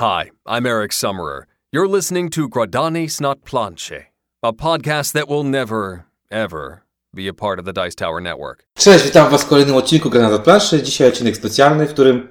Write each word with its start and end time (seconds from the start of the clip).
Hi, 0.00 0.30
I'm 0.46 0.64
Eric 0.64 0.92
Summerer. 0.92 1.44
You're 1.70 1.86
listening 1.86 2.30
to 2.30 2.48
Gradanis 2.48 3.20
Not 3.20 3.44
Planche, 3.44 4.06
a 4.42 4.50
podcast 4.50 5.12
that 5.12 5.28
will 5.28 5.44
never, 5.44 6.06
ever 6.30 6.84
be 7.14 7.28
a 7.28 7.34
part 7.34 7.58
of 7.58 7.66
the 7.66 7.72
Dice 7.74 7.94
Tower 7.94 8.18
Network. 8.22 8.64
Cześć, 8.78 9.04
witam 9.04 9.30
Was 9.30 9.42
w 9.42 9.46
kolejnym 9.46 9.76
odcinku 9.76 10.10
Granat 10.10 10.32
od 10.32 10.42
planszy. 10.42 10.82
Dzisiaj 10.82 11.08
odcinek 11.08 11.36
specjalny, 11.36 11.86
w 11.86 11.90
którym 11.90 12.28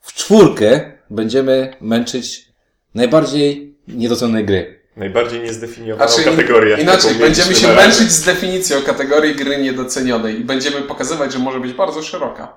w 0.00 0.12
czwórkę 0.12 0.92
będziemy 1.10 1.76
męczyć 1.80 2.52
najbardziej 2.94 3.78
niedocenione 3.88 4.44
gry. 4.44 4.80
Najbardziej 4.96 5.40
niezdefiniowaną 5.40 6.10
Znaczy, 6.12 6.30
kategorię. 6.30 6.76
inaczej, 6.80 7.14
będziemy 7.14 7.54
się 7.54 7.68
męczyć 7.68 8.12
z 8.12 8.24
definicją 8.24 8.82
kategorii 8.82 9.34
gry 9.34 9.62
niedocenionej 9.62 10.40
i 10.40 10.44
będziemy 10.44 10.82
pokazywać, 10.82 11.32
że 11.32 11.38
może 11.38 11.60
być 11.60 11.72
bardzo 11.72 12.02
szeroka. 12.02 12.56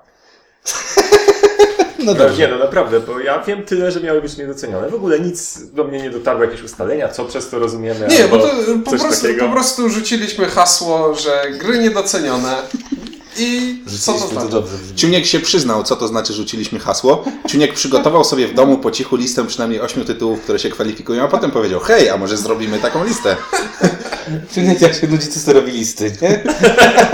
No 2.04 2.14
No, 2.14 2.30
nie, 2.38 2.48
no 2.48 2.58
naprawdę, 2.58 3.00
bo 3.00 3.20
ja 3.20 3.42
wiem 3.42 3.62
tyle, 3.62 3.92
że 3.92 4.00
miały 4.00 4.22
być 4.22 4.36
niedocenione. 4.36 4.88
W 4.90 4.94
ogóle 4.94 5.20
nic 5.20 5.58
do 5.72 5.84
mnie 5.84 6.02
nie 6.02 6.10
dotarło, 6.10 6.44
jakieś 6.44 6.62
ustalenia, 6.62 7.08
co 7.08 7.24
przez 7.24 7.48
to 7.50 7.58
rozumiemy. 7.58 8.06
Nie, 8.08 8.24
bo 8.28 8.38
to 8.38 8.48
po 8.84 8.90
prostu, 8.90 9.22
takiego. 9.26 9.46
po 9.46 9.52
prostu 9.52 9.88
rzuciliśmy 9.88 10.46
hasło, 10.46 11.14
że 11.14 11.42
gry 11.58 11.78
niedocenione 11.78 12.56
i 13.38 13.78
co 14.00 14.12
to 14.12 14.28
znaczy? 14.28 14.48
dobrze. 14.48 14.72
Ciuniek 14.96 15.26
się 15.26 15.40
przyznał, 15.40 15.82
co 15.84 15.96
to 15.96 16.08
znaczy 16.08 16.32
rzuciliśmy 16.32 16.78
hasło. 16.78 17.24
Ciuniek 17.48 17.74
przygotował 17.74 18.24
sobie 18.24 18.48
w 18.48 18.54
domu 18.54 18.78
po 18.78 18.90
cichu 18.90 19.16
listę 19.16 19.46
przynajmniej 19.46 19.80
ośmiu 19.80 20.04
tytułów, 20.04 20.40
które 20.40 20.58
się 20.58 20.70
kwalifikują, 20.70 21.24
a 21.24 21.28
potem 21.28 21.50
powiedział, 21.50 21.80
hej, 21.80 22.10
a 22.10 22.16
może 22.16 22.36
zrobimy 22.36 22.78
taką 22.78 23.04
listę. 23.04 23.36
Czy 24.54 24.62
nie, 24.62 24.76
jak 24.80 24.94
się 24.94 25.06
nudzi, 25.06 25.26
to 25.26 25.40
sobie 25.40 25.60
robi 25.60 25.72
listy, 25.72 26.12
nie? 26.22 26.42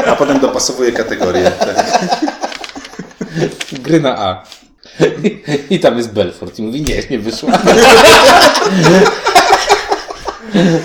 A 0.06 0.16
potem 0.16 0.40
dopasowuje 0.40 0.92
kategorię. 0.92 1.50
Tak. 1.50 2.10
Gry 3.72 4.00
na 4.00 4.18
A. 4.18 4.44
I 5.70 5.80
tam 5.80 5.96
jest 5.96 6.12
Belfort 6.12 6.58
i 6.58 6.62
mówi, 6.62 6.82
nie, 6.82 7.02
nie 7.10 7.18
wyszła. 7.18 7.50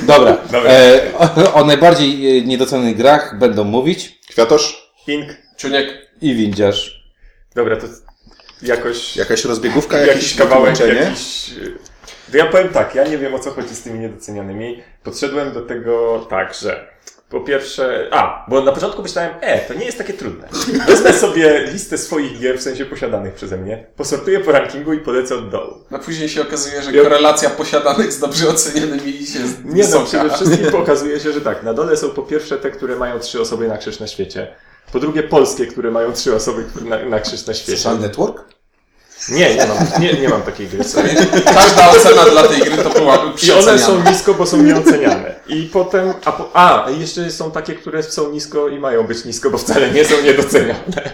Dobra. 0.08 0.38
Dobra. 0.52 0.72
E, 0.72 1.02
o, 1.18 1.54
o 1.54 1.66
najbardziej 1.66 2.38
e, 2.38 2.42
niedocenionych 2.42 2.98
grach 2.98 3.40
będą 3.40 3.64
mówić 3.64 4.20
Kwiatosz, 4.30 4.92
Ink. 5.08 5.28
Czuniek, 5.58 5.88
i 6.22 6.36
Windziarz. 6.36 7.04
Dobra, 7.56 7.78
to 7.78 7.88
jakoś... 8.62 9.16
jakaś 9.16 9.46
rozbiegówka, 9.46 9.98
jakiś 9.98 10.14
jakieś 10.16 10.36
kawałek, 10.36 10.70
wytłumaczenie? 10.72 11.10
jakiś... 11.10 11.50
y, 11.58 11.78
To 12.32 12.38
ja 12.38 12.46
powiem 12.46 12.70
tak, 12.70 12.96
ja 12.96 13.08
nie 13.08 13.18
wiem 13.18 13.34
o 13.36 13.40
co 13.40 13.52
chodzi 13.52 13.76
z 13.76 13.82
tymi 13.82 14.00
niedocenianymi. 14.00 14.84
Podszedłem 15.04 15.54
do 15.54 15.62
tego 15.62 16.26
tak, 16.30 16.54
że 16.54 16.91
po 17.32 17.40
pierwsze... 17.42 18.08
A, 18.12 18.46
bo 18.50 18.62
na 18.62 18.72
początku 18.72 19.02
myślałem, 19.02 19.32
e, 19.42 19.60
to 19.60 19.74
nie 19.74 19.86
jest 19.86 19.98
takie 19.98 20.14
trudne. 20.14 20.48
Wezmę 20.88 21.14
sobie 21.14 21.64
listę 21.74 21.98
swoich 21.98 22.40
gier, 22.40 22.58
w 22.60 22.62
sensie 22.62 22.86
posiadanych 22.86 23.34
przeze 23.34 23.58
mnie, 23.58 23.88
posortuję 23.96 24.40
po 24.40 24.52
rankingu 24.52 24.94
i 24.94 25.00
polecę 25.00 25.36
od 25.36 25.50
dołu. 25.50 25.74
a 25.92 26.00
później 26.00 26.30
się 26.30 26.42
okazuje, 26.42 26.82
że 26.84 26.92
Ja- 26.92 27.04
korelacja 27.04 27.50
posiadanych 27.50 28.14
z 28.14 28.20
dobrze 28.20 28.50
ocenionymi 28.50 29.14
jest 29.20 29.36
Nie 29.66 29.84
no, 29.84 30.00
wysoka. 30.00 30.06
przede 30.06 30.30
wszystkim 30.30 30.76
okazuje 30.76 31.20
się, 31.20 31.32
że 31.32 31.42
tak, 31.42 31.64
na 31.64 31.74
dole 31.74 31.98
są 31.98 32.10
po 32.10 32.22
pierwsze 32.22 32.58
te, 32.58 32.72
które 32.72 32.96
mają 32.96 33.20
trzy 33.20 33.42
osoby 33.42 33.68
na 33.68 33.78
krzyż 33.78 34.00
na 34.00 34.08
świecie. 34.08 34.56
Po 34.94 35.00
drugie 35.00 35.24
polskie, 35.24 35.68
które 35.68 35.92
mają 35.92 36.14
trzy 36.14 36.36
osoby 36.36 36.66
na, 36.86 37.06
na 37.06 37.20
krzyż 37.20 37.46
na 37.46 37.54
świecie. 37.54 37.78
Social 37.78 38.00
Network? 38.00 38.46
Nie, 39.30 39.56
nie 39.56 39.66
mam, 39.68 40.02
nie, 40.02 40.14
nie 40.14 40.30
mam 40.30 40.42
takiej 40.42 40.68
gry. 40.68 40.84
Każda 41.46 41.90
ocena 41.92 42.26
dla 42.26 42.44
tej 42.44 42.62
gry 42.62 42.78
to 42.78 42.90
byłaby 42.90 43.32
I 43.48 43.52
one 43.52 43.80
są 43.80 44.04
nisko, 44.12 44.34
bo 44.34 44.46
są 44.46 44.62
nieoceniane. 44.62 45.36
I 45.48 45.70
potem, 45.74 46.14
a, 46.26 46.32
po, 46.32 46.50
a 46.54 46.90
jeszcze 46.90 47.32
są 47.32 47.52
takie, 47.52 47.76
które 47.76 48.04
są 48.04 48.32
nisko 48.32 48.68
i 48.68 48.80
mają 48.80 49.04
być 49.04 49.26
nisko, 49.26 49.50
bo 49.50 49.58
wcale 49.58 49.92
nie 49.92 50.06
są 50.06 50.22
niedoceniane. 50.22 51.12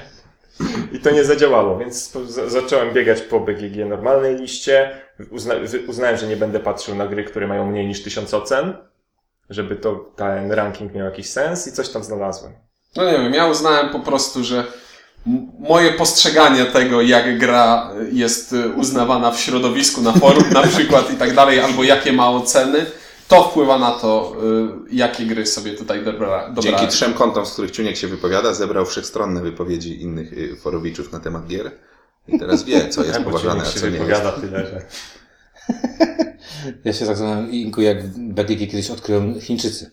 I 0.92 1.00
to 1.00 1.12
nie 1.12 1.24
zadziałało, 1.24 1.78
więc 1.78 2.12
zacząłem 2.48 2.94
biegać 2.94 3.22
po 3.22 3.40
BGG 3.40 3.86
normalnej 3.86 4.36
liście. 4.36 5.02
Uzna, 5.32 5.54
uznałem, 5.88 6.18
że 6.18 6.28
nie 6.28 6.38
będę 6.38 6.60
patrzył 6.60 6.96
na 6.96 7.08
gry, 7.08 7.24
które 7.24 7.48
mają 7.48 7.66
mniej 7.66 7.88
niż 7.88 8.04
1000 8.04 8.34
ocen, 8.34 8.74
żeby 9.50 9.76
to 9.76 9.96
ten 10.16 10.52
ranking 10.52 10.94
miał 10.94 11.06
jakiś 11.06 11.30
sens 11.30 11.68
i 11.68 11.72
coś 11.72 11.90
tam 11.90 12.04
znalazłem. 12.04 12.54
No 12.96 13.12
nie 13.12 13.18
wiem, 13.18 13.34
ja 13.34 13.48
uznałem 13.48 13.90
po 13.90 14.00
prostu, 14.00 14.44
że 14.44 14.64
moje 15.60 15.94
postrzeganie 15.94 16.66
tego, 16.66 17.02
jak 17.02 17.38
gra 17.38 17.92
jest 18.12 18.54
y, 18.54 18.70
uznawana 18.70 19.32
w 19.32 19.40
środowisku, 19.40 20.02
na 20.02 20.14
forum 20.14 20.44
na 20.54 20.68
przykład 20.68 21.14
i 21.14 21.16
tak 21.16 21.36
dalej, 21.36 21.60
albo 21.60 21.84
jakie 21.84 22.14
ma 22.14 22.30
oceny, 22.32 22.86
to 23.28 23.44
wpływa 23.44 23.80
na 23.80 23.92
to, 23.92 24.36
y, 24.92 24.96
jakie 24.96 25.26
gry 25.26 25.46
sobie 25.46 25.74
tutaj 25.74 26.06
dobra, 26.06 26.44
Dzięki 26.46 26.68
dobrałem. 26.68 26.90
trzem 26.90 27.14
kontom, 27.14 27.46
z 27.46 27.52
których 27.52 27.72
Ciuniek 27.72 27.98
się 27.98 28.08
wypowiada, 28.08 28.54
zebrał 28.54 28.86
wszechstronne 28.86 29.42
wypowiedzi 29.42 30.02
innych 30.02 30.34
y, 30.34 30.56
forowiczów 30.56 31.12
na 31.12 31.20
temat 31.20 31.48
gier. 31.48 31.72
I 32.28 32.40
teraz 32.40 32.64
wie, 32.64 32.90
co 32.90 33.04
jest 33.04 33.22
bo 33.24 33.30
uważane, 33.30 33.62
a 33.62 33.66
się 33.66 33.80
co 33.80 33.86
nie 33.88 33.98
jest. 33.98 34.06
wypowiada 34.06 34.32
tyle, 34.32 34.66
że... 34.66 34.82
Ja 36.86 36.94
się 36.94 37.00
tak 37.00 37.08
zastanawiam, 37.08 37.52
Inku, 37.52 37.82
jak 37.82 38.08
BGG 38.08 38.60
kiedyś 38.60 38.92
odkryją 38.92 39.40
Chińczycy. 39.40 39.92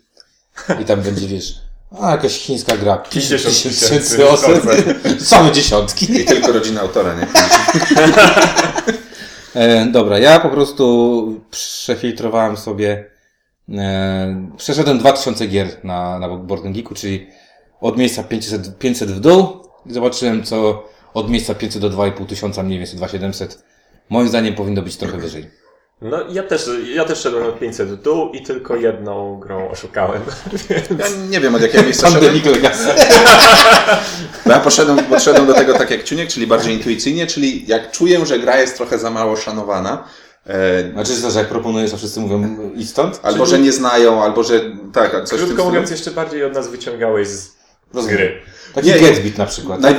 I 0.83 0.85
tam 0.85 1.01
będzie, 1.01 1.27
wiesz, 1.27 1.61
a 2.01 2.11
jakaś 2.11 2.39
chińska 2.39 2.77
gra, 2.77 2.97
50 2.97 3.43
50 3.43 3.81
tysięcy 3.81 4.29
osób, 4.29 4.55
same 5.21 5.53
dziesiątki. 5.53 6.21
I 6.21 6.25
tylko 6.25 6.53
rodzina 6.53 6.81
autora, 6.81 7.15
nie? 7.15 7.27
E, 9.55 9.87
dobra, 9.87 10.19
ja 10.19 10.41
po 10.41 10.49
prostu 10.49 11.41
przefiltrowałem 11.51 12.57
sobie, 12.57 13.11
e, 13.69 14.51
przeszedłem 14.57 14.99
2000 14.99 15.47
gier 15.47 15.69
na, 15.85 16.19
na 16.19 16.29
Board 16.29 16.65
Geeku, 16.65 16.95
czyli 16.95 17.27
od 17.81 17.99
miejsca 17.99 18.23
500, 18.23 18.79
500 18.79 19.11
w 19.11 19.21
dół 19.21 19.67
i 19.87 19.93
zobaczyłem, 19.93 20.43
co 20.43 20.89
od 21.15 21.31
miejsca 21.31 21.55
500 21.55 21.83
do 21.83 21.91
2,5 21.91 22.27
tysiąca, 22.27 22.63
mniej 22.63 22.79
więcej 22.79 22.97
2700. 22.97 23.65
Moim 24.11 24.29
zdaniem 24.29 24.55
powinno 24.55 24.83
być 24.83 24.97
trochę 24.97 25.19
wyżej. 25.19 25.51
No 26.03 26.19
ja 26.29 26.43
też, 26.43 26.71
ja 26.95 27.05
też 27.05 27.19
szedłem 27.19 27.47
od 27.47 27.59
500 27.59 27.89
w 27.89 28.03
dół 28.03 28.31
i 28.33 28.43
tylko 28.43 28.77
jedną 28.77 29.39
grą 29.41 29.71
oszukałem. 29.71 30.23
Ja 30.99 31.07
nie 31.31 31.41
wiem, 31.41 31.55
od 31.55 31.63
jakiego 31.63 31.85
miejsca 31.85 32.11
szedłem. 32.11 32.41
Ja 34.47 34.61
poszedłem, 34.61 34.99
podszedłem 34.99 35.47
do 35.47 35.55
tego 35.55 35.75
tak 35.79 35.91
jak 35.91 36.03
Ciuniek, 36.05 36.29
czyli 36.29 36.47
bardziej 36.47 36.75
intuicyjnie, 36.75 37.27
czyli 37.27 37.67
jak 37.67 37.91
czuję, 37.91 38.27
że 38.27 38.39
gra 38.39 38.61
jest 38.61 38.77
trochę 38.77 38.99
za 38.99 39.11
mało 39.11 39.37
szanowana, 39.37 40.05
Znaczy, 40.93 41.13
że 41.31 41.39
jak 41.39 41.49
proponujesz, 41.49 41.95
a 41.95 41.97
wszyscy 41.97 42.21
mówią 42.21 42.57
idź 42.77 42.91
stąd? 42.91 43.21
albo 43.23 43.47
że 43.47 43.59
nie 43.59 43.73
znają, 43.73 44.23
albo 44.23 44.43
że 44.43 44.61
tak, 44.93 45.15
a 45.15 45.23
coś 45.23 45.41
Krótko 45.41 45.65
mówiąc, 45.65 45.91
jeszcze 45.91 46.11
bardziej 46.11 46.45
od 46.45 46.53
nas 46.55 46.69
wyciągałeś 46.69 47.29
z, 47.29 47.54
z 48.03 48.07
gry. 48.07 48.41
Taki 48.75 48.89
Nie, 48.89 49.01
Gatsby 49.01 49.33
na 49.39 49.47
przykład. 49.47 49.81
Naj... 49.81 49.95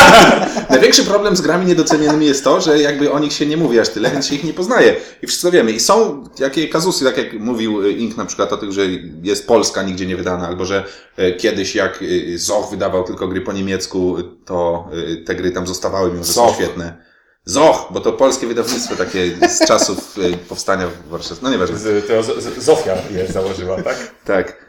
Największy 0.70 1.04
problem 1.04 1.36
z 1.36 1.40
grami 1.40 1.66
niedocenionymi 1.66 2.26
jest 2.26 2.44
to, 2.44 2.60
że 2.60 2.82
jakby 2.82 3.12
o 3.12 3.18
nich 3.18 3.32
się 3.32 3.46
nie 3.46 3.56
mówi 3.56 3.80
aż 3.80 3.88
tyle, 3.88 4.10
więc 4.10 4.26
się 4.26 4.34
ich 4.34 4.44
nie 4.44 4.54
poznaje. 4.54 4.96
I 5.22 5.26
wszyscy 5.26 5.50
wiemy. 5.50 5.72
I 5.72 5.80
są 5.80 6.24
takie 6.38 6.68
kazusy, 6.68 7.04
tak 7.04 7.18
jak 7.18 7.32
mówił 7.32 7.82
y, 7.82 7.92
Ink 7.92 8.16
na 8.16 8.24
przykład 8.24 8.52
o 8.52 8.56
tych, 8.56 8.72
że 8.72 8.82
jest 9.22 9.46
Polska 9.46 9.82
nigdzie 9.82 10.06
nie 10.06 10.16
wydana, 10.16 10.48
albo 10.48 10.64
że 10.64 10.84
y, 11.18 11.36
kiedyś 11.36 11.74
jak 11.74 12.02
y, 12.02 12.38
Zoch 12.38 12.70
wydawał 12.70 13.04
tylko 13.04 13.28
gry 13.28 13.40
po 13.40 13.52
niemiecku, 13.52 14.16
to 14.44 14.88
te 15.26 15.34
gry 15.34 15.50
tam 15.50 15.66
zostawały, 15.66 16.10
mimo 16.10 16.24
że 16.24 16.32
są 16.32 16.54
świetne. 16.54 17.04
Zoch, 17.44 17.88
bo 17.90 18.00
to 18.00 18.12
polskie 18.12 18.46
wydawnictwo 18.46 18.96
takie 18.96 19.30
z 19.48 19.66
czasów 19.66 20.16
powstania 20.48 20.86
w 20.86 21.08
Warszawie. 21.08 21.40
No 21.42 21.50
nieważne. 21.50 21.78
Z, 21.78 22.06
to 22.06 22.22
z, 22.22 22.42
z, 22.42 22.64
Zofia 22.64 22.94
je 23.10 23.26
założyła, 23.26 23.82
tak? 23.82 23.96
Tak. 24.24 24.64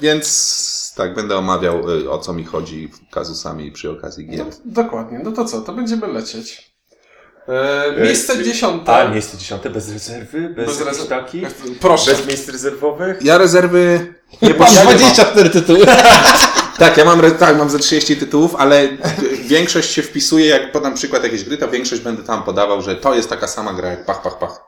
Więc 0.00 0.73
tak, 0.96 1.14
będę 1.14 1.36
omawiał 1.36 1.90
y, 1.90 2.10
o 2.10 2.18
co 2.18 2.32
mi 2.32 2.44
chodzi 2.44 2.90
kazusami 3.10 3.72
przy 3.72 3.90
okazji 3.90 4.26
gier. 4.26 4.46
No, 4.46 4.52
dokładnie, 4.64 5.20
no 5.24 5.32
to 5.32 5.44
co, 5.44 5.60
to 5.60 5.72
będziemy 5.72 6.06
lecieć. 6.06 6.74
E, 7.48 8.02
miejsce 8.02 8.44
dziesiąte. 8.44 8.94
A, 8.94 9.08
miejsce 9.08 9.38
dziesiąte 9.38 9.70
bez 9.70 9.92
rezerwy? 9.92 10.40
Bez, 10.48 10.66
Bez 10.66 10.78
bez 10.78 10.88
rezerw- 10.88 11.08
takich? 11.08 11.48
Proszę. 11.80 12.10
Bez 12.10 12.26
miejsc 12.26 12.48
rezerwowych? 12.48 13.18
Ja 13.22 13.38
rezerwy 13.38 14.14
Nie 14.42 14.54
Mam 14.54 14.96
24 14.96 15.50
tytuły. 15.50 15.86
Tak, 16.78 16.96
ja 16.96 17.04
mam, 17.04 17.20
tak, 17.38 17.58
mam 17.58 17.70
ze 17.70 17.78
30 17.78 18.16
tytułów, 18.16 18.54
ale 18.54 18.88
większość 19.44 19.90
się 19.90 20.02
wpisuje, 20.02 20.46
jak 20.46 20.72
podam 20.72 20.94
przykład 20.94 21.22
jakiejś 21.22 21.44
gry, 21.44 21.56
to 21.56 21.68
większość 21.68 22.02
będę 22.02 22.22
tam 22.22 22.42
podawał, 22.42 22.82
że 22.82 22.96
to 22.96 23.14
jest 23.14 23.28
taka 23.28 23.48
sama 23.48 23.72
gra 23.72 23.90
jak 23.90 24.04
pach, 24.04 24.22
pach, 24.22 24.38
pach. 24.38 24.60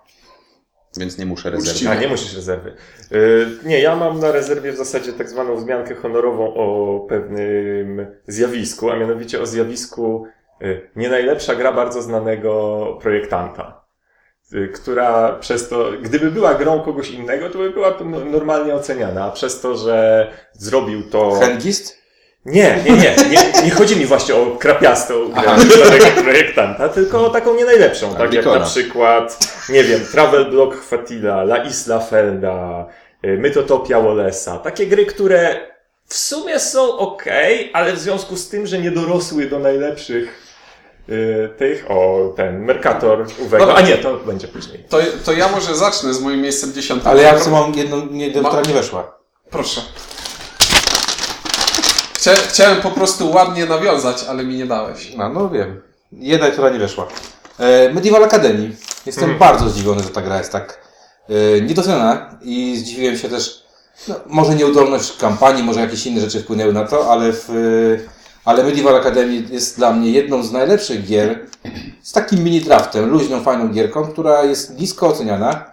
Więc 0.99 1.19
nie 1.19 1.27
muszę 1.27 1.51
rezerwy. 1.51 1.73
Uczciwe. 1.73 1.91
A, 1.91 1.95
nie 1.95 2.09
musisz 2.09 2.35
rezerwy. 2.35 2.75
Y, 3.13 3.47
nie, 3.65 3.81
ja 3.81 3.97
mam 3.97 4.21
na 4.21 4.33
rezerwie 4.33 4.73
w 4.73 4.77
zasadzie 4.77 5.13
tak 5.13 5.29
zwaną 5.29 5.57
wzmiankę 5.57 5.95
honorową 5.95 6.55
o 6.55 7.01
pewnym 7.09 8.07
zjawisku, 8.27 8.91
a 8.91 8.97
mianowicie 8.97 9.41
o 9.41 9.47
zjawisku 9.47 10.27
y, 10.63 10.91
nie 10.97 11.09
najlepsza 11.09 11.55
gra 11.55 11.73
bardzo 11.73 12.03
znanego 12.03 12.99
projektanta. 13.03 13.85
Y, 14.55 14.69
która 14.75 15.33
przez 15.33 15.69
to, 15.69 15.93
gdyby 16.03 16.31
była 16.31 16.55
grą 16.55 16.81
kogoś 16.81 17.11
innego, 17.11 17.51
to 17.51 17.59
by 17.59 17.71
była 17.71 17.99
no- 18.05 18.25
normalnie 18.25 18.75
oceniana, 18.75 19.25
a 19.25 19.31
przez 19.31 19.61
to, 19.61 19.77
że 19.77 20.31
zrobił 20.53 21.11
to... 21.11 21.31
Hengist? 21.31 22.06
Nie, 22.47 22.79
nie, 22.85 22.93
nie, 22.93 23.17
nie, 23.31 23.63
nie 23.65 23.71
chodzi 23.71 23.97
mi 23.97 24.07
właśnie 24.07 24.35
o 24.35 24.47
krapiastą 24.47 25.15
grę 25.33 26.23
projektanta, 26.23 26.89
tylko 26.89 27.27
o 27.27 27.31
taką 27.31 27.55
nie 27.55 27.65
najlepszą, 27.65 28.15
tak 28.15 28.35
jak 28.35 28.45
na 28.45 28.61
przykład, 28.61 29.39
nie 29.69 29.85
wiem, 29.85 30.01
Travel 30.13 30.51
Block 30.51 30.83
Fatila, 30.83 31.43
La 31.43 31.57
Isla 31.65 32.01
Felda, 32.01 32.87
y, 33.25 33.39
Mytotopia 33.39 33.99
Wallace'a. 33.99 34.59
Takie 34.59 34.87
gry, 34.87 35.07
które 35.07 35.61
w 36.07 36.15
sumie 36.15 36.61
są 36.61 36.99
ok, 36.99 37.25
ale 37.73 37.93
w 37.93 37.99
związku 37.99 38.37
z 38.37 38.49
tym, 38.49 38.67
że 38.67 38.79
nie 38.79 38.91
dorosły 38.91 39.47
do 39.47 39.59
najlepszych 39.59 40.43
y, 41.09 41.49
tych, 41.59 41.91
o 41.91 42.33
ten 42.37 42.65
Mercator 42.65 43.27
Uwego. 43.39 43.77
A 43.77 43.81
nie, 43.81 43.97
to 43.99 44.15
będzie 44.17 44.49
później. 44.49 44.85
To, 44.89 44.99
to 45.25 45.33
ja 45.33 45.49
może 45.49 45.77
zacznę 45.77 46.15
z 46.15 46.21
moim 46.21 46.41
miejscem 46.41 46.73
dziesiątym. 46.73 47.09
Ale 47.09 47.23
ja 47.23 47.35
w 47.35 47.43
sumie 47.43 47.57
mam 47.57 47.75
jedną, 47.75 48.09
jedną 48.13 48.43
Ma- 48.43 48.49
która 48.49 48.63
nie 48.63 48.75
weszła. 48.75 49.19
Proszę. 49.51 49.81
Chcia, 52.27 52.35
chciałem 52.35 52.83
po 52.83 52.91
prostu 52.91 53.31
ładnie 53.31 53.67
nawiązać, 53.67 54.25
ale 54.29 54.45
mi 54.45 54.57
nie 54.57 54.67
dałeś. 54.67 55.13
No, 55.17 55.29
no 55.29 55.51
wiem. 55.51 55.81
Jedna, 56.13 56.51
która 56.51 56.71
nie 56.71 56.79
weszła. 56.79 57.07
E, 57.59 57.93
Medieval 57.93 58.25
Academy. 58.25 58.71
Jestem 59.07 59.39
bardzo 59.39 59.69
zdziwiony, 59.69 60.03
że 60.03 60.09
ta 60.09 60.23
gra 60.23 60.39
jest 60.39 60.53
tak 60.53 60.81
e, 61.29 61.61
niedoceniona 61.61 62.39
i 62.43 62.77
zdziwiłem 62.77 63.19
się 63.19 63.29
też, 63.29 63.63
no, 64.09 64.15
może 64.27 64.55
nieudolność 64.55 65.17
kampanii, 65.17 65.63
może 65.63 65.81
jakieś 65.81 66.07
inne 66.07 66.21
rzeczy 66.21 66.41
wpłynęły 66.41 66.73
na 66.73 66.85
to, 66.85 67.13
ale 67.13 67.33
w, 67.33 67.51
e, 67.51 68.09
ale 68.45 68.65
Medieval 68.65 68.97
Academy 68.97 69.35
jest 69.51 69.77
dla 69.77 69.93
mnie 69.93 70.11
jedną 70.11 70.43
z 70.43 70.53
najlepszych 70.53 71.07
gier 71.07 71.47
z 72.03 72.13
takim 72.13 72.45
mini 72.45 72.61
draftem, 72.61 73.11
luźną, 73.11 73.43
fajną 73.43 73.69
gierką, 73.69 74.07
która 74.07 74.45
jest 74.45 74.79
nisko 74.79 75.09
oceniana, 75.09 75.65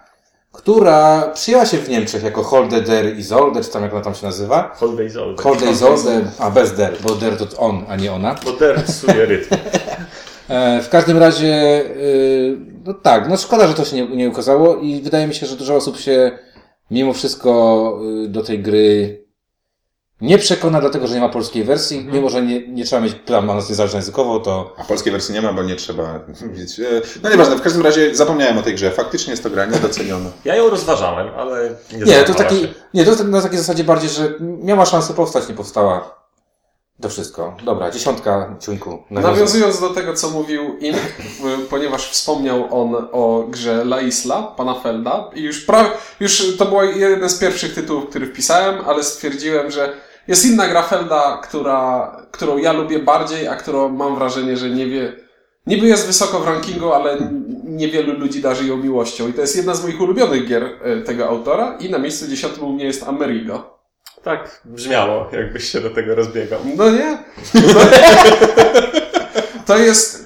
która 0.54 1.22
przyjęła 1.34 1.66
się 1.66 1.78
w 1.78 1.88
Niemczech 1.88 2.22
jako 2.22 2.42
Holder 2.42 2.84
der 2.84 3.18
Isolde, 3.18 3.64
czy 3.64 3.70
tam 3.70 3.82
jak 3.82 3.92
ona 3.92 4.02
tam 4.04 4.14
się 4.14 4.26
nazywa. 4.26 4.74
Hold 4.76 5.00
Isolde. 5.00 5.42
Holder 5.42 5.70
Isolde, 5.70 6.22
a 6.38 6.50
bez 6.50 6.72
der, 6.76 6.92
bo 7.02 7.14
der 7.14 7.36
to 7.36 7.58
on, 7.58 7.84
a 7.88 7.96
nie 7.96 8.12
ona. 8.12 8.34
Bo 8.44 8.52
der 8.52 8.84
psuje 8.84 9.26
rytm. 9.26 9.54
E, 10.48 10.82
W 10.82 10.88
każdym 10.88 11.18
razie, 11.18 11.82
y, 11.96 12.56
no 12.84 12.94
tak, 12.94 13.28
no 13.28 13.36
szkoda, 13.36 13.68
że 13.68 13.74
to 13.74 13.84
się 13.84 13.96
nie, 13.96 14.16
nie 14.16 14.28
ukazało 14.28 14.76
i 14.76 15.00
wydaje 15.02 15.26
mi 15.26 15.34
się, 15.34 15.46
że 15.46 15.56
dużo 15.56 15.74
osób 15.74 15.98
się 15.98 16.38
mimo 16.90 17.12
wszystko 17.12 18.00
y, 18.24 18.28
do 18.28 18.42
tej 18.42 18.58
gry 18.58 19.23
nie 20.24 20.38
przekona, 20.38 20.80
dlatego 20.80 21.06
że 21.06 21.14
nie 21.14 21.20
ma 21.20 21.28
polskiej 21.28 21.64
wersji. 21.64 22.08
Mimo, 22.12 22.30
że 22.30 22.42
nie, 22.42 22.68
nie 22.68 22.84
trzeba 22.84 23.02
mieć 23.02 23.14
prawa 23.14 23.46
na 23.46 23.54
niezależność 23.54 23.94
językowo, 23.94 24.40
to 24.40 24.74
A 24.78 24.84
polskiej 24.84 25.12
wersji 25.12 25.34
nie 25.34 25.42
ma, 25.42 25.52
bo 25.52 25.62
nie 25.62 25.76
trzeba 25.76 26.20
mieć. 26.58 26.80
e, 26.80 26.84
No 27.22 27.30
nieważne, 27.30 27.56
w 27.56 27.62
każdym 27.62 27.82
razie 27.82 28.14
zapomniałem 28.14 28.58
o 28.58 28.62
tej 28.62 28.74
grze. 28.74 28.90
Faktycznie 28.90 29.30
jest 29.30 29.42
to 29.42 29.50
gra 29.50 29.64
niedoceniona. 29.66 30.30
Ja 30.44 30.56
ją 30.56 30.70
rozważałem, 30.70 31.28
ale 31.36 31.70
nie 31.92 32.04
nie, 32.04 32.24
to 32.24 32.34
taki, 32.34 32.60
się. 32.60 32.68
nie, 32.94 33.04
to 33.04 33.24
na 33.24 33.42
takiej 33.42 33.58
zasadzie 33.58 33.84
bardziej, 33.84 34.10
że 34.10 34.34
miała 34.40 34.86
szansę 34.86 35.14
powstać, 35.14 35.48
nie 35.48 35.54
powstała. 35.54 36.24
To 37.02 37.08
wszystko. 37.08 37.56
Dobra, 37.64 37.90
dziesiątka 37.90 38.56
ciuńku. 38.60 38.98
Nawiązując 39.10 39.80
do 39.80 39.90
tego, 39.90 40.14
co 40.14 40.30
mówił 40.30 40.78
Ink, 40.78 40.96
ponieważ 41.70 42.08
wspomniał 42.10 42.82
on 42.82 43.08
o 43.12 43.44
grze 43.48 43.72
La 43.82 44.00
Isla, 44.00 44.42
pana 44.42 44.74
Felda, 44.74 45.30
i 45.34 45.42
już, 45.42 45.60
pra, 45.60 45.90
już 46.20 46.56
to 46.56 46.64
był 46.64 46.82
jeden 46.82 47.28
z 47.30 47.38
pierwszych 47.38 47.74
tytułów, 47.74 48.06
który 48.10 48.26
wpisałem, 48.26 48.84
ale 48.86 49.02
stwierdziłem, 49.04 49.70
że 49.70 49.92
jest 50.28 50.46
inna 50.46 50.68
gra 50.68 50.82
Felda, 50.82 51.40
która, 51.42 52.10
którą 52.30 52.58
ja 52.58 52.72
lubię 52.72 52.98
bardziej, 52.98 53.48
a 53.48 53.56
którą 53.56 53.88
mam 53.88 54.14
wrażenie, 54.14 54.56
że 54.56 54.70
nie 54.70 54.86
wie, 54.86 55.12
niby 55.66 55.86
jest 55.86 56.06
wysoko 56.06 56.40
w 56.40 56.46
rankingu, 56.46 56.92
ale 56.92 57.18
niewielu 57.64 58.18
ludzi 58.18 58.42
darzy 58.42 58.66
ją 58.66 58.76
miłością. 58.76 59.28
I 59.28 59.32
to 59.32 59.40
jest 59.40 59.56
jedna 59.56 59.74
z 59.74 59.82
moich 59.82 60.00
ulubionych 60.00 60.46
gier 60.46 60.62
e, 60.64 61.00
tego 61.00 61.28
autora 61.28 61.76
i 61.80 61.90
na 61.90 61.98
miejscu 61.98 62.28
dziesiątym 62.28 62.64
u 62.64 62.72
mnie 62.72 62.84
jest 62.84 63.02
Amerigo. 63.02 63.78
Tak 64.22 64.60
brzmiało, 64.64 65.28
jakbyś 65.32 65.64
się 65.64 65.80
do 65.80 65.90
tego 65.90 66.14
rozbiegał. 66.14 66.60
No 66.76 66.90
nie? 66.90 67.18
To 69.66 69.78
jest 69.78 70.24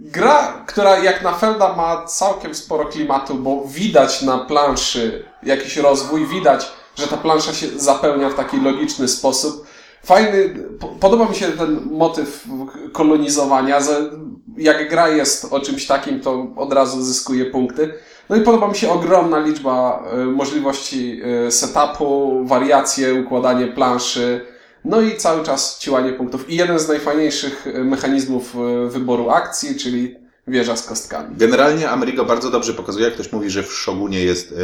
gra, 0.00 0.64
która 0.66 0.98
jak 0.98 1.22
na 1.22 1.32
Felda 1.32 1.72
ma 1.72 2.06
całkiem 2.06 2.54
sporo 2.54 2.84
klimatu, 2.84 3.34
bo 3.34 3.64
widać 3.66 4.22
na 4.22 4.38
planszy 4.38 5.24
jakiś 5.42 5.76
rozwój, 5.76 6.26
widać, 6.26 6.72
że 6.98 7.06
ta 7.06 7.16
plansza 7.16 7.52
się 7.52 7.66
zapełnia 7.76 8.30
w 8.30 8.34
taki 8.34 8.60
logiczny 8.60 9.08
sposób. 9.08 9.66
Fajny, 10.04 10.54
po- 10.80 10.88
podoba 10.88 11.28
mi 11.28 11.34
się 11.34 11.46
ten 11.46 11.80
motyw 11.90 12.44
kolonizowania, 12.92 13.80
że 13.80 14.10
jak 14.56 14.90
gra 14.90 15.08
jest 15.08 15.52
o 15.52 15.60
czymś 15.60 15.86
takim, 15.86 16.20
to 16.20 16.46
od 16.56 16.72
razu 16.72 17.02
zyskuje 17.02 17.44
punkty. 17.44 17.94
No 18.28 18.36
i 18.36 18.40
podoba 18.40 18.68
mi 18.68 18.76
się 18.76 18.90
ogromna 18.92 19.38
liczba 19.38 20.04
e, 20.12 20.16
możliwości 20.24 21.20
e, 21.46 21.50
setupu, 21.50 22.40
wariacje, 22.44 23.14
układanie 23.14 23.66
planszy, 23.66 24.40
no 24.84 25.00
i 25.00 25.16
cały 25.16 25.44
czas 25.44 25.78
ciłanie 25.78 26.12
punktów. 26.12 26.50
I 26.50 26.56
jeden 26.56 26.78
z 26.78 26.88
najfajniejszych 26.88 27.66
e, 27.66 27.84
mechanizmów 27.84 28.56
wyboru 28.88 29.30
akcji, 29.30 29.76
czyli 29.76 30.16
wieża 30.46 30.76
z 30.76 30.86
kostkami. 30.86 31.36
Generalnie 31.36 31.90
Amerigo 31.90 32.24
bardzo 32.24 32.50
dobrze 32.50 32.74
pokazuje, 32.74 33.04
jak 33.04 33.14
ktoś 33.14 33.32
mówi, 33.32 33.50
że 33.50 33.62
w 33.62 33.72
Shogunie 33.72 34.20
jest 34.24 34.54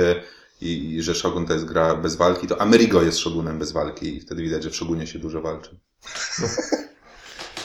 i, 0.61 0.95
i 0.95 1.03
że 1.03 1.15
Shogun 1.15 1.47
to 1.47 1.53
jest 1.53 1.65
gra 1.65 1.95
bez 1.95 2.17
walki, 2.17 2.47
to 2.47 2.61
Amerigo 2.61 3.03
jest 3.03 3.19
Shogunem 3.19 3.59
bez 3.59 3.73
walki 3.73 4.17
i 4.17 4.21
wtedy 4.21 4.43
widać, 4.43 4.62
że 4.62 4.71
w 4.71 4.77
Shogunie 4.77 5.06
się 5.06 5.19
dużo 5.19 5.43
walczy. 5.43 5.79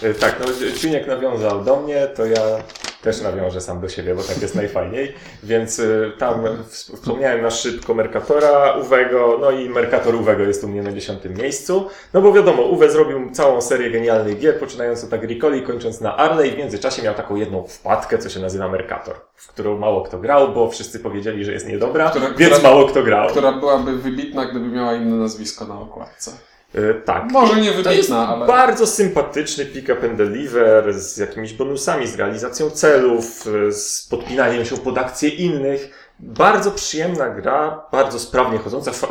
Y, 0.03 0.13
Tak, 0.19 0.39
no 0.39 0.45
Czuniek 0.81 1.07
nawiązał 1.07 1.63
do 1.63 1.81
mnie, 1.81 2.07
to 2.15 2.25
ja 2.25 2.63
też 3.01 3.21
nawiążę 3.21 3.61
sam 3.61 3.81
do 3.81 3.89
siebie, 3.89 4.15
bo 4.15 4.23
tak 4.23 4.41
jest 4.41 4.55
najfajniej. 4.55 5.13
Więc 5.43 5.79
y, 5.79 6.11
tam 6.17 6.43
wspomniałem 6.67 7.41
na 7.41 7.51
szybko 7.51 7.93
Mercatora, 7.93 8.73
Uwego, 8.81 9.37
no 9.41 9.51
i 9.51 9.69
Mercator 9.69 10.15
Uwego 10.15 10.43
jest 10.43 10.63
u 10.63 10.67
mnie 10.67 10.81
na 10.81 10.91
dziesiątym 10.91 11.33
miejscu. 11.33 11.87
No 12.13 12.21
bo 12.21 12.33
wiadomo, 12.33 12.63
Uwe 12.63 12.89
zrobił 12.91 13.31
całą 13.31 13.61
serię 13.61 13.91
genialnych 13.91 14.39
gier, 14.39 14.59
poczynając 14.59 15.03
od 15.03 15.13
Agricoli, 15.13 15.61
kończąc 15.63 16.01
na 16.01 16.17
Arley. 16.17 16.51
W 16.51 16.57
międzyczasie 16.57 17.01
miał 17.01 17.13
taką 17.13 17.35
jedną 17.35 17.63
wpadkę, 17.67 18.17
co 18.17 18.29
się 18.29 18.39
nazywa 18.39 18.69
Mercator, 18.69 19.15
w 19.35 19.47
którą 19.47 19.77
mało 19.77 20.01
kto 20.01 20.17
grał, 20.19 20.53
bo 20.53 20.69
wszyscy 20.69 20.99
powiedzieli, 20.99 21.45
że 21.45 21.51
jest 21.51 21.67
niedobra, 21.67 22.09
Która- 22.09 22.29
więc 22.37 22.55
która- 22.55 22.69
mało 22.71 22.87
kto 22.87 23.03
grał. 23.03 23.29
Która 23.29 23.51
byłaby 23.51 23.97
wybitna, 23.97 24.45
gdyby 24.45 24.67
miała 24.67 24.93
inne 24.93 25.15
nazwisko 25.15 25.65
na 25.65 25.79
okładce. 25.79 26.31
Y, 26.75 27.01
Tak. 27.05 27.31
Może 27.31 27.61
nie 27.61 27.71
To 27.71 27.77
jest 27.77 27.89
wybitna, 27.89 28.27
ale... 28.27 28.47
bardzo 28.47 28.87
sympatyczny 28.87 29.65
pick 29.65 29.89
up 29.89 30.07
and 30.09 30.17
deliver 30.17 30.93
z 30.93 31.17
jakimiś 31.17 31.53
bonusami, 31.53 32.07
z 32.07 32.15
realizacją 32.15 32.69
celów, 32.69 33.45
z 33.71 34.07
podpinaniem 34.09 34.65
się 34.65 34.77
pod 34.77 34.97
akcje 34.97 35.29
innych. 35.29 36.09
Bardzo 36.19 36.71
przyjemna 36.71 37.29
gra, 37.29 37.81
bardzo 37.91 38.19
sprawnie 38.19 38.57
chodząca, 38.59 38.91
fa- 38.91 39.07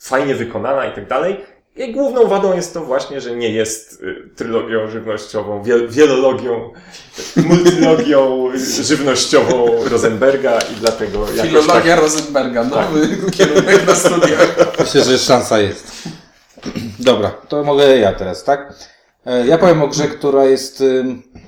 fajnie 0.00 0.34
wykonana 0.34 0.86
i 0.86 0.94
tak 0.94 1.08
dalej. 1.08 1.40
I 1.76 1.92
główną 1.92 2.26
wadą 2.28 2.56
jest 2.56 2.74
to 2.74 2.80
właśnie, 2.80 3.20
że 3.20 3.36
nie 3.36 3.50
jest 3.50 4.02
y, 4.02 4.30
trylogią 4.36 4.88
żywnościową, 4.90 5.62
wiel- 5.62 5.88
wielologią, 5.90 6.72
multilogią 7.36 8.48
żywnościową 8.88 9.66
Rosenberga 9.90 10.58
i 10.58 10.74
dlatego 10.80 11.18
jakoś 11.20 11.36
tak 11.36 11.46
Filologia 11.48 11.96
Rosenberga, 11.96 12.64
nowy 12.64 13.08
kierunek 13.30 13.86
na 13.86 13.94
studiach. 13.94 14.56
Myślę, 14.78 15.04
że 15.04 15.18
szansa 15.18 15.58
jest. 15.60 15.92
Dobra, 16.98 17.30
to 17.48 17.64
mogę 17.64 17.98
ja 17.98 18.12
teraz, 18.12 18.44
tak? 18.44 18.74
E, 19.26 19.46
Ja 19.46 19.58
powiem 19.58 19.82
o 19.82 19.88
grze, 19.88 20.08
która 20.08 20.44
jest 20.44 20.82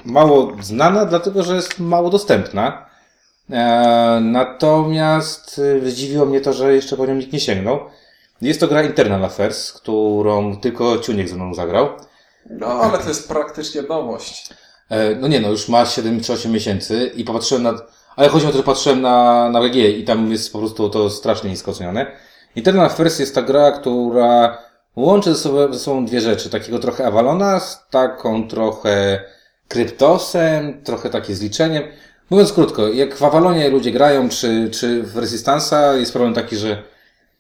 mało 0.05 0.53
znana, 0.63 1.05
dlatego 1.07 1.43
że 1.43 1.57
jest 1.57 1.79
mało 1.81 2.11
dostępna. 2.11 2.87
E, 3.51 4.19
Natomiast 4.23 5.59
y, 5.59 5.91
zdziwiło 5.91 6.27
mnie 6.27 6.41
to, 6.41 6.53
że 6.53 6.75
jeszcze 6.75 6.97
po 6.97 7.07
nią 7.07 7.15
nikt 7.15 7.33
nie 7.33 7.41
sięgnął. 7.41 7.81
Jest 8.43 8.61
to 8.61 8.69
gra 8.69 8.83
Internal 8.83 9.25
Affairs, 9.25 9.73
którą 9.73 10.57
tylko 10.57 10.99
Ciuniek 10.99 11.29
ze 11.29 11.37
mną 11.37 11.55
zagrał. 11.55 11.89
No, 12.51 12.67
ale 12.67 12.99
to 12.99 13.09
jest 13.09 13.29
praktycznie 13.29 13.83
nowość. 13.83 14.51
E, 14.91 15.15
No 15.15 15.29
nie, 15.29 15.41
no 15.41 15.51
już 15.51 15.69
ma 15.69 15.87
7 15.87 16.21
czy 16.21 16.33
8 16.33 16.53
miesięcy 16.53 17.11
i 17.17 17.25
popatrzyłem 17.25 17.63
na... 17.63 17.75
Ale 18.17 18.29
chodzi 18.29 18.47
o 18.47 18.51
to, 18.51 18.57
że 18.57 18.63
patrzyłem 18.63 19.01
na, 19.03 19.49
na 19.51 19.61
WG 19.61 19.75
i 19.77 20.05
tam 20.05 20.31
jest 20.33 20.53
po 20.53 20.59
prostu 20.59 20.91
to 20.91 21.11
strasznie 21.11 21.51
nisko 21.51 21.71
ocenione. 21.71 22.07
Internal 22.57 22.87
Affairs 22.87 23.19
jest 23.19 23.35
ta 23.35 23.43
gra, 23.43 23.73
która 23.73 24.59
łączy 24.97 25.35
ze 25.35 25.41
sobą, 25.41 25.73
ze 25.73 25.79
sobą 25.79 26.07
dwie 26.07 26.21
rzeczy. 26.21 26.51
Takiego 26.51 26.79
trochę 26.79 27.07
Avalona 27.07 27.61
z 27.61 27.89
taką 27.91 28.49
trochę 28.49 29.25
Kryptosem, 29.69 30.85
trochę 30.85 31.11
takie 31.11 31.35
zliczeniem. 31.35 31.83
Mówiąc 32.31 32.53
krótko, 32.53 32.89
jak 32.89 33.17
w 33.17 33.23
Avalonie 33.23 33.69
ludzie 33.69 33.93
grają, 33.93 34.29
czy, 34.29 34.71
czy 34.71 35.03
w 35.03 35.15
Resistance'a, 35.17 35.99
jest 35.99 36.13
problem 36.13 36.35
taki, 36.35 36.57
że, 36.57 36.83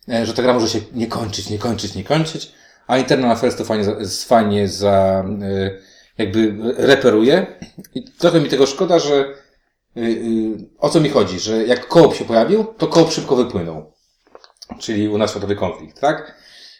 e, 0.08 0.26
że 0.26 0.34
ta 0.34 0.42
gra 0.42 0.52
może 0.52 0.68
się 0.68 0.80
nie 0.92 1.06
kończyć, 1.06 1.50
nie 1.50 1.58
kończyć, 1.58 1.94
nie 1.94 2.04
kończyć, 2.04 2.52
a 2.86 2.98
Internal 2.98 3.30
Affairs 3.30 3.56
to 3.56 3.64
fajnie, 3.64 3.84
fajnie 4.26 4.68
za, 4.68 5.24
e, 5.42 5.70
jakby 6.18 6.54
reperuje. 6.76 7.46
I 7.94 8.04
trochę 8.04 8.40
mi 8.40 8.48
tego 8.48 8.66
szkoda, 8.66 8.98
że 8.98 9.34
y, 9.96 10.68
o 10.78 10.90
co 10.90 11.00
mi 11.00 11.08
chodzi, 11.08 11.40
że 11.40 11.64
jak 11.64 11.88
koop 11.88 12.14
się 12.14 12.24
pojawił, 12.24 12.64
to 12.64 12.86
koop 12.86 13.12
szybko 13.12 13.36
wypłynął. 13.36 13.92
Czyli 14.78 15.08
u 15.08 15.18
nas 15.18 15.30
światowy 15.30 15.56
konflikt, 15.56 16.00
tak? 16.00 16.34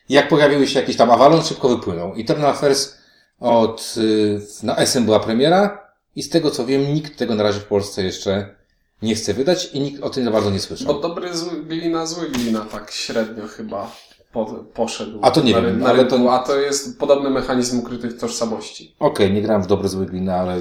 Jak 0.09 0.29
pojawiły 0.29 0.67
się 0.67 0.81
jakieś 0.81 0.97
tam 0.97 1.11
Avalon, 1.11 1.43
szybko 1.43 1.69
wypłynął. 1.69 2.13
Eternal 2.19 2.51
Affairs 2.51 2.95
od, 3.41 3.95
y, 3.97 4.41
na 4.63 4.77
SM 4.77 5.05
była 5.05 5.21
premiera 5.21 5.89
i 6.17 6.23
z 6.23 6.29
tego 6.29 6.51
co 6.51 6.67
wiem, 6.67 6.95
nikt 6.95 7.19
tego 7.19 7.35
na 7.35 7.43
razie 7.43 7.61
w 7.61 7.65
Polsce 7.65 8.05
jeszcze 8.05 8.55
nie 9.03 9.15
chce 9.15 9.35
wydać 9.35 9.71
i 9.73 9.81
nikt 9.81 10.03
o 10.03 10.11
tym 10.11 10.25
za 10.25 10.31
bardzo 10.31 10.51
nie 10.51 10.61
słyszał. 10.61 10.87
Bo 10.95 11.01
dobry 11.01 11.37
zły 11.37 11.63
glina, 11.63 12.07
zły 12.07 12.29
glina, 12.31 12.61
tak 12.61 12.91
średnio 12.91 13.47
chyba 13.47 13.91
po, 14.33 14.47
poszedł. 14.75 15.19
A 15.23 15.31
to 15.31 15.43
nie 15.43 15.53
na, 15.53 15.61
wiem, 15.63 15.79
na 15.81 15.87
ale 15.89 16.05
to- 16.05 16.33
A 16.33 16.39
to 16.39 16.59
jest 16.61 16.99
podobny 16.99 17.31
mechanizm 17.31 17.79
ukrytych 17.79 18.19
tożsamości. 18.19 18.97
Okej, 18.99 19.33
nie 19.33 19.43
grałem 19.43 19.63
w 19.63 19.67
dobre 19.67 19.89
zły 19.89 20.07
gliny, 20.07 20.35
ale 20.35 20.61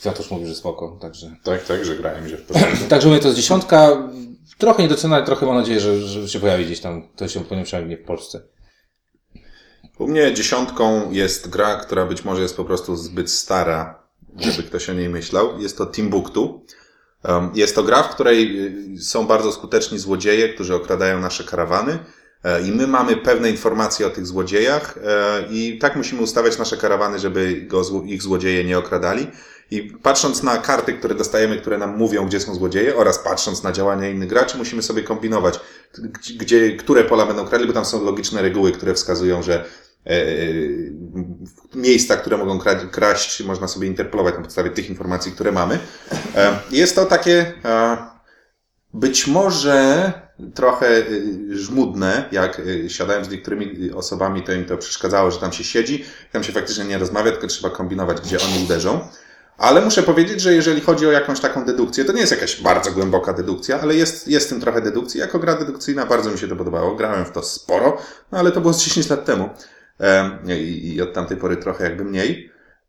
Kwiatusz 0.00 0.30
mówi, 0.30 0.46
że 0.46 0.54
spoko, 0.54 0.98
także. 1.00 1.36
Tak, 1.44 1.64
tak, 1.64 1.84
że 1.84 1.96
grałem, 1.96 2.28
że 2.28 2.36
w. 2.36 2.48
Także 2.88 3.08
mówię, 3.08 3.20
to 3.20 3.28
jest 3.28 3.36
dziesiątka. 3.40 4.08
Trochę 4.58 4.82
niedoceniona, 4.82 5.22
trochę 5.22 5.46
mam 5.46 5.56
nadzieję, 5.56 5.80
że, 5.80 6.00
że 6.00 6.28
się 6.28 6.40
pojawi 6.40 6.64
gdzieś 6.64 6.80
tam. 6.80 7.08
To 7.16 7.28
się 7.28 7.44
przynajmniej 7.64 7.98
w 7.98 8.04
Polsce. 8.04 8.40
U 9.98 10.08
mnie 10.08 10.34
dziesiątką 10.34 11.12
jest 11.12 11.48
gra, 11.48 11.76
która 11.76 12.06
być 12.06 12.24
może 12.24 12.42
jest 12.42 12.56
po 12.56 12.64
prostu 12.64 12.96
zbyt 12.96 13.30
stara, 13.30 14.02
żeby 14.36 14.62
ktoś 14.62 14.90
o 14.90 14.92
niej 14.92 15.08
myślał. 15.08 15.60
Jest 15.60 15.78
to 15.78 15.86
Timbuktu. 15.86 16.64
Um, 17.24 17.50
Jest 17.54 17.74
to 17.74 17.82
gra, 17.82 18.02
w 18.02 18.14
której 18.14 18.66
y, 18.96 19.02
są 19.02 19.26
bardzo 19.26 19.52
skuteczni 19.52 19.98
złodzieje, 19.98 20.48
którzy 20.48 20.74
okradają 20.74 21.20
nasze 21.20 21.44
karawany. 21.44 21.98
E, 22.44 22.60
I 22.62 22.72
my 22.72 22.86
mamy 22.86 23.16
pewne 23.16 23.50
informacje 23.50 24.06
o 24.06 24.10
tych 24.10 24.26
złodziejach 24.26 24.98
e, 25.04 25.42
i 25.50 25.78
tak 25.78 25.96
musimy 25.96 26.22
ustawiać 26.22 26.58
nasze 26.58 26.76
karawany, 26.76 27.18
żeby 27.18 27.54
go, 27.66 27.82
ich 28.06 28.22
złodzieje 28.22 28.64
nie 28.64 28.78
okradali. 28.78 29.26
I 29.70 29.82
patrząc 29.82 30.42
na 30.42 30.58
karty, 30.58 30.92
które 30.92 31.14
dostajemy, 31.14 31.56
które 31.60 31.78
nam 31.78 31.96
mówią, 31.96 32.26
gdzie 32.26 32.40
są 32.40 32.54
złodzieje, 32.54 32.96
oraz 32.96 33.18
patrząc 33.18 33.62
na 33.62 33.72
działania 33.72 34.08
innych 34.08 34.28
graczy, 34.28 34.58
musimy 34.58 34.82
sobie 34.82 35.02
kombinować, 35.02 35.60
gdzie- 36.38 36.76
które 36.76 37.04
pola 37.04 37.26
będą 37.26 37.46
kradli, 37.46 37.66
bo 37.66 37.72
tam 37.72 37.84
są 37.84 38.04
logiczne 38.04 38.42
reguły, 38.42 38.72
które 38.72 38.94
wskazują, 38.94 39.42
że 39.42 39.64
e, 40.06 40.26
miejsca, 41.74 42.16
które 42.16 42.36
mogą 42.36 42.58
kraść, 42.90 43.42
można 43.44 43.68
sobie 43.68 43.86
interpolować 43.86 44.34
na 44.34 44.40
podstawie 44.42 44.70
tych 44.70 44.88
informacji, 44.90 45.32
które 45.32 45.52
mamy. 45.52 45.78
Jest 46.70 46.94
to 46.94 47.06
takie 47.06 47.52
być 48.94 49.26
może 49.26 50.12
trochę 50.54 50.98
y, 50.98 51.58
żmudne, 51.58 52.28
jak 52.32 52.58
y, 52.58 52.90
siadałem 52.90 53.24
z 53.24 53.28
niektórymi 53.28 53.90
osobami, 53.92 54.42
to 54.42 54.52
im 54.52 54.64
to 54.64 54.76
przeszkadzało, 54.76 55.30
że 55.30 55.38
tam 55.38 55.52
się 55.52 55.64
siedzi, 55.64 56.04
tam 56.32 56.44
się 56.44 56.52
faktycznie 56.52 56.84
nie 56.84 56.98
rozmawia, 56.98 57.30
tylko 57.30 57.46
trzeba 57.46 57.74
kombinować, 57.74 58.20
gdzie 58.20 58.36
oni 58.36 58.64
uderzą. 58.64 59.00
Ale 59.58 59.80
muszę 59.80 60.02
powiedzieć, 60.02 60.40
że 60.40 60.54
jeżeli 60.54 60.80
chodzi 60.80 61.06
o 61.06 61.12
jakąś 61.12 61.40
taką 61.40 61.64
dedukcję, 61.64 62.04
to 62.04 62.12
nie 62.12 62.20
jest 62.20 62.32
jakaś 62.32 62.62
bardzo 62.62 62.92
głęboka 62.92 63.32
dedukcja, 63.32 63.80
ale 63.80 63.94
jest, 63.94 64.28
jest 64.28 64.46
w 64.46 64.50
tym 64.50 64.60
trochę 64.60 64.82
dedukcji. 64.82 65.20
Jako 65.20 65.38
gra 65.38 65.54
dedukcyjna 65.54 66.06
bardzo 66.06 66.30
mi 66.30 66.38
się 66.38 66.48
to 66.48 66.56
podobało. 66.56 66.94
Grałem 66.94 67.24
w 67.24 67.30
to 67.30 67.42
sporo, 67.42 67.98
no 68.32 68.38
ale 68.38 68.52
to 68.52 68.60
było 68.60 68.72
z 68.72 68.84
10 68.84 69.10
lat 69.10 69.24
temu. 69.24 69.48
Em, 69.98 70.38
I, 70.58 70.94
I 70.94 71.02
od 71.02 71.12
tamtej 71.12 71.36
pory 71.36 71.56
trochę 71.56 71.84
jakby 71.84 72.04
mniej. 72.04 72.47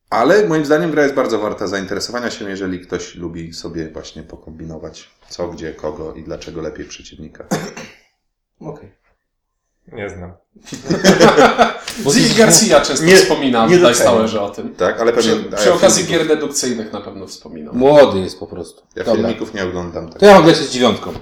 Ale 0.10 0.48
moim 0.48 0.66
zdaniem 0.66 0.92
gra 0.92 1.04
jest 1.04 1.16
bardzo 1.16 1.40
warta 1.40 1.68
zainteresowania 1.68 2.32
się, 2.32 2.50
jeżeli 2.50 2.80
ktoś 2.80 3.16
lubi 3.16 3.54
sobie 3.54 3.90
właśnie 3.90 4.24
pokombinować 4.24 5.10
co, 5.30 5.48
gdzie, 5.48 5.74
kogo 5.74 6.14
i 6.14 6.24
dlaczego 6.24 6.62
lepiej 6.62 6.86
przeciwnika. 6.86 7.46
Okej. 8.62 8.92
Nie 9.88 10.10
znam. 10.10 10.32
Zig 12.14 12.38
Garcia 12.38 12.82
często 12.82 13.06
Nie- 13.06 13.16
wspomina 13.16 13.68
nie 13.68 13.78
w. 13.78 13.98
Towerze 14.04 14.42
o 14.42 14.50
tym. 14.50 14.76
Tak, 14.76 15.02
ale 15.02 15.14
pewnie... 15.14 15.32
Przy, 15.32 15.44
przy 15.58 15.70
ja 15.70 15.76
okazji 15.76 16.04
filmików- 16.04 16.28
gier 16.28 16.28
dedukcyjnych 16.28 16.94
na 16.94 17.02
pewno 17.02 17.28
wspominał. 17.28 17.74
Młody 17.76 18.20
jest 18.20 18.40
po 18.40 18.48
prostu. 18.48 18.84
Ja 18.96 19.04
Dobra. 19.04 19.22
filmików 19.22 19.54
nie 19.54 19.64
oglądam. 19.64 20.10
Tak. 20.10 20.20
To 20.20 20.26
ja 20.26 20.36
mogę 20.36 20.48
lecieć 20.48 20.66
z 20.66 20.72
dziewiątką. 20.72 21.14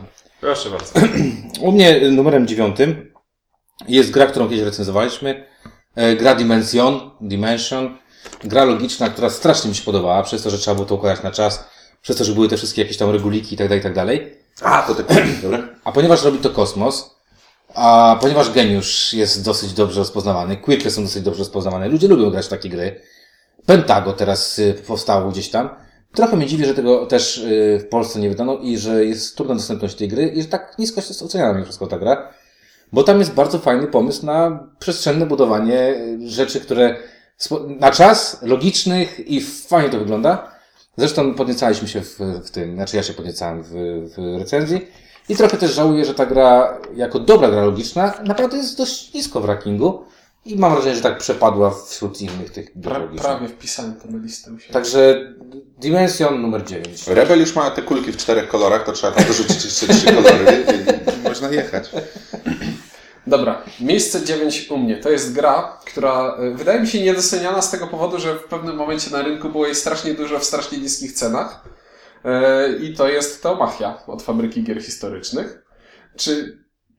Proszę 0.42 0.70
bardzo. 0.70 1.00
U 1.68 1.72
mnie 1.72 2.02
y, 2.04 2.12
numerem 2.12 2.48
dziewiątym 2.48 3.14
jest 3.88 4.12
gra, 4.12 4.26
którą 4.26 4.50
kiedyś 4.50 4.64
recenzowaliśmy. 4.66 5.46
E, 5.96 6.16
Gra 6.16 6.36
Dimension, 6.36 7.12
Dimension. 7.22 7.98
Gra 8.44 8.66
logiczna, 8.66 9.10
która 9.10 9.30
strasznie 9.30 9.70
mi 9.70 9.76
się 9.76 9.84
podobała, 9.84 10.24
przez 10.24 10.44
to, 10.44 10.50
że 10.50 10.58
trzeba 10.58 10.76
było 10.76 10.88
to 10.88 10.96
układać 10.96 11.24
na 11.24 11.32
czas, 11.32 11.64
przez 12.02 12.18
to, 12.18 12.24
że 12.24 12.34
były 12.34 12.48
te 12.48 12.58
wszystkie 12.58 12.82
jakieś 12.82 12.98
tam 12.98 13.10
reguliki 13.10 13.56
i 13.56 13.58
tak 13.58 13.68
dalej, 13.68 13.80
i 13.80 13.84
tak 13.84 13.94
dalej. 13.94 14.38
A, 14.62 14.82
to 14.82 14.96
tak. 14.96 15.08
Dobra. 15.44 15.68
A 15.84 15.92
ponieważ 15.92 16.24
robi 16.24 16.38
to 16.38 16.50
Kosmos, 16.50 17.16
a 17.76 18.18
ponieważ 18.22 18.52
geniusz 18.52 19.14
jest 19.14 19.46
dosyć 19.46 19.74
dobrze 19.74 20.00
rozpoznawany, 20.00 20.58
Quirky 20.58 20.92
są 20.92 21.04
dosyć 21.04 21.24
dobrze 21.24 21.40
rozpoznawane, 21.40 21.88
ludzie 21.90 22.08
lubią 22.08 22.30
grać 22.30 22.46
w 22.46 22.50
takie 22.50 22.70
gry. 22.70 23.02
Pentago 23.66 24.14
teraz 24.14 24.60
y, 24.60 24.74
powstało 24.88 25.32
gdzieś 25.32 25.50
tam. 25.50 25.70
Trochę 26.14 26.36
mnie 26.36 26.46
dziwi, 26.46 26.66
że 26.66 26.74
tego 26.74 27.06
też 27.06 27.38
y, 27.38 27.80
w 27.86 27.90
Polsce 27.90 28.20
nie 28.20 28.30
wydano 28.30 28.58
i 28.58 28.78
że 28.78 29.06
jest 29.06 29.38
trudna 29.38 29.56
dostępność 29.56 29.96
tej 29.96 30.08
gry 30.08 30.28
i 30.28 30.42
że 30.42 30.48
tak 30.48 30.76
nisko 30.80 31.02
jest 31.02 31.22
oceniana 31.22 31.54
mimo 31.54 31.66
wszystko 31.66 31.88
ta 31.88 32.00
gra. 32.00 32.34
Bo 32.94 33.04
tam 33.04 33.20
jest 33.20 33.34
bardzo 33.34 33.60
fajny 33.60 33.88
pomysł 33.88 34.26
na 34.26 34.68
przestrzenne 34.80 35.26
budowanie 35.26 35.96
y, 35.96 36.30
rzeczy, 36.30 36.60
które 36.60 36.96
na 37.80 37.92
czas, 37.92 38.38
logicznych 38.42 39.20
i 39.30 39.42
fajnie 39.42 39.90
to 39.90 40.00
wygląda. 40.00 40.52
Zresztą 40.98 41.34
podniecaliśmy 41.34 41.88
się 41.88 42.02
w, 42.02 42.20
w 42.20 42.52
tym, 42.52 42.76
znaczy 42.76 42.98
ja 42.98 43.04
się 43.04 43.14
podniecałem 43.14 43.64
w, 43.64 43.70
w 44.18 44.40
recenzji. 44.40 44.88
I 45.30 45.36
trochę 45.36 45.58
też 45.58 45.74
żałuję, 45.74 46.06
że 46.06 46.14
ta 46.14 46.26
gra, 46.26 46.78
jako 46.96 47.20
dobra 47.20 47.52
gra 47.52 47.66
logiczna, 47.66 48.14
naprawdę 48.24 48.58
jest 48.58 48.78
dość 48.78 49.14
nisko 49.14 49.42
w 49.42 49.46
rankingu. 49.46 50.06
I 50.46 50.56
mam 50.56 50.72
wrażenie, 50.74 50.96
że 50.96 51.02
tak 51.02 51.18
przepadła 51.18 51.74
wśród 51.90 52.22
innych 52.22 52.50
tych 52.52 52.72
Pra, 52.84 52.98
logicznych. 52.98 53.22
prawie 53.22 53.48
wpisałem 53.48 53.96
to 53.96 54.08
na 54.08 54.18
listę 54.18 54.52
siebie. 54.60 54.74
Także 54.74 55.34
Dimension 55.80 56.42
numer 56.42 56.64
9. 56.66 57.08
Rebel 57.08 57.40
już 57.40 57.56
ma 57.56 57.72
te 57.72 57.82
kulki 57.82 58.12
w 58.12 58.18
czterech 58.18 58.48
kolorach, 58.48 58.86
to 58.86 58.92
trzeba 58.92 59.14
tam 59.14 59.26
dorzucić 59.28 59.66
jeszcze 59.66 59.88
trzy 59.88 60.06
kolory 60.06 60.66
można 61.30 61.50
jechać. 61.50 61.90
Dobra, 63.28 63.62
miejsce 63.80 64.26
9 64.26 64.68
u 64.70 64.78
mnie. 64.78 64.98
To 64.98 65.10
jest 65.10 65.34
gra, 65.34 65.80
która 65.86 66.38
y, 66.54 66.56
wydaje 66.56 66.80
mi 66.80 66.88
się 66.88 67.02
niedoceniana 67.02 67.62
z 67.62 67.72
tego 67.72 67.88
powodu, 67.88 68.20
że 68.20 68.36
w 68.36 68.44
pewnym 68.44 68.76
momencie 68.76 69.12
na 69.12 69.22
rynku 69.22 69.50
było 69.50 69.66
jej 69.66 69.76
strasznie 69.76 70.14
dużo 70.14 70.40
w 70.40 70.44
strasznie 70.44 70.78
niskich 70.78 71.12
cenach. 71.12 71.64
Y, 72.26 72.84
I 72.84 72.94
to 72.94 73.08
jest 73.08 73.44
Teomachia 73.44 73.98
od 74.08 74.24
fabryki 74.24 74.64
gier 74.64 74.82
historycznych. 74.82 75.64
Czy 76.16 76.58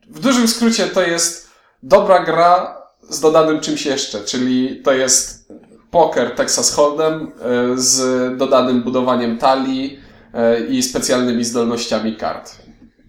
w 0.09 0.21
dużym 0.21 0.49
skrócie 0.49 0.87
to 0.87 1.03
jest 1.03 1.49
dobra 1.83 2.25
gra 2.25 2.83
z 3.09 3.21
dodanym 3.21 3.61
czymś 3.61 3.87
jeszcze, 3.87 4.21
czyli 4.21 4.83
to 4.83 4.93
jest 4.93 5.53
poker 5.91 6.35
Texas 6.35 6.77
Hold'em 6.77 7.27
y, 7.27 7.81
z 7.81 8.39
dodanym 8.39 8.83
budowaniem 8.83 9.39
talii 9.39 10.01
i 10.69 10.83
specjalnymi 10.83 11.45
zdolnościami 11.45 12.17
kart. 12.17 12.59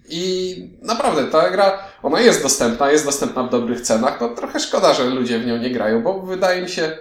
I 0.10 0.56
naprawdę 0.82 1.24
ta 1.24 1.50
gra, 1.50 1.80
ona 2.04 2.20
jest 2.20 2.44
dostępna, 2.44 2.92
jest 2.92 3.06
dostępna 3.06 3.44
w 3.44 3.50
dobrych 3.50 3.82
cenach. 3.82 4.22
No 4.22 4.30
trochę 4.30 4.60
szkoda, 4.60 4.94
że 4.94 5.04
ludzie 5.06 5.40
w 5.40 5.46
nią 5.46 5.58
nie 5.58 5.70
grają, 5.70 6.04
bo 6.04 6.22
wydaje 6.22 6.62
mi 6.62 6.70
się 6.70 6.98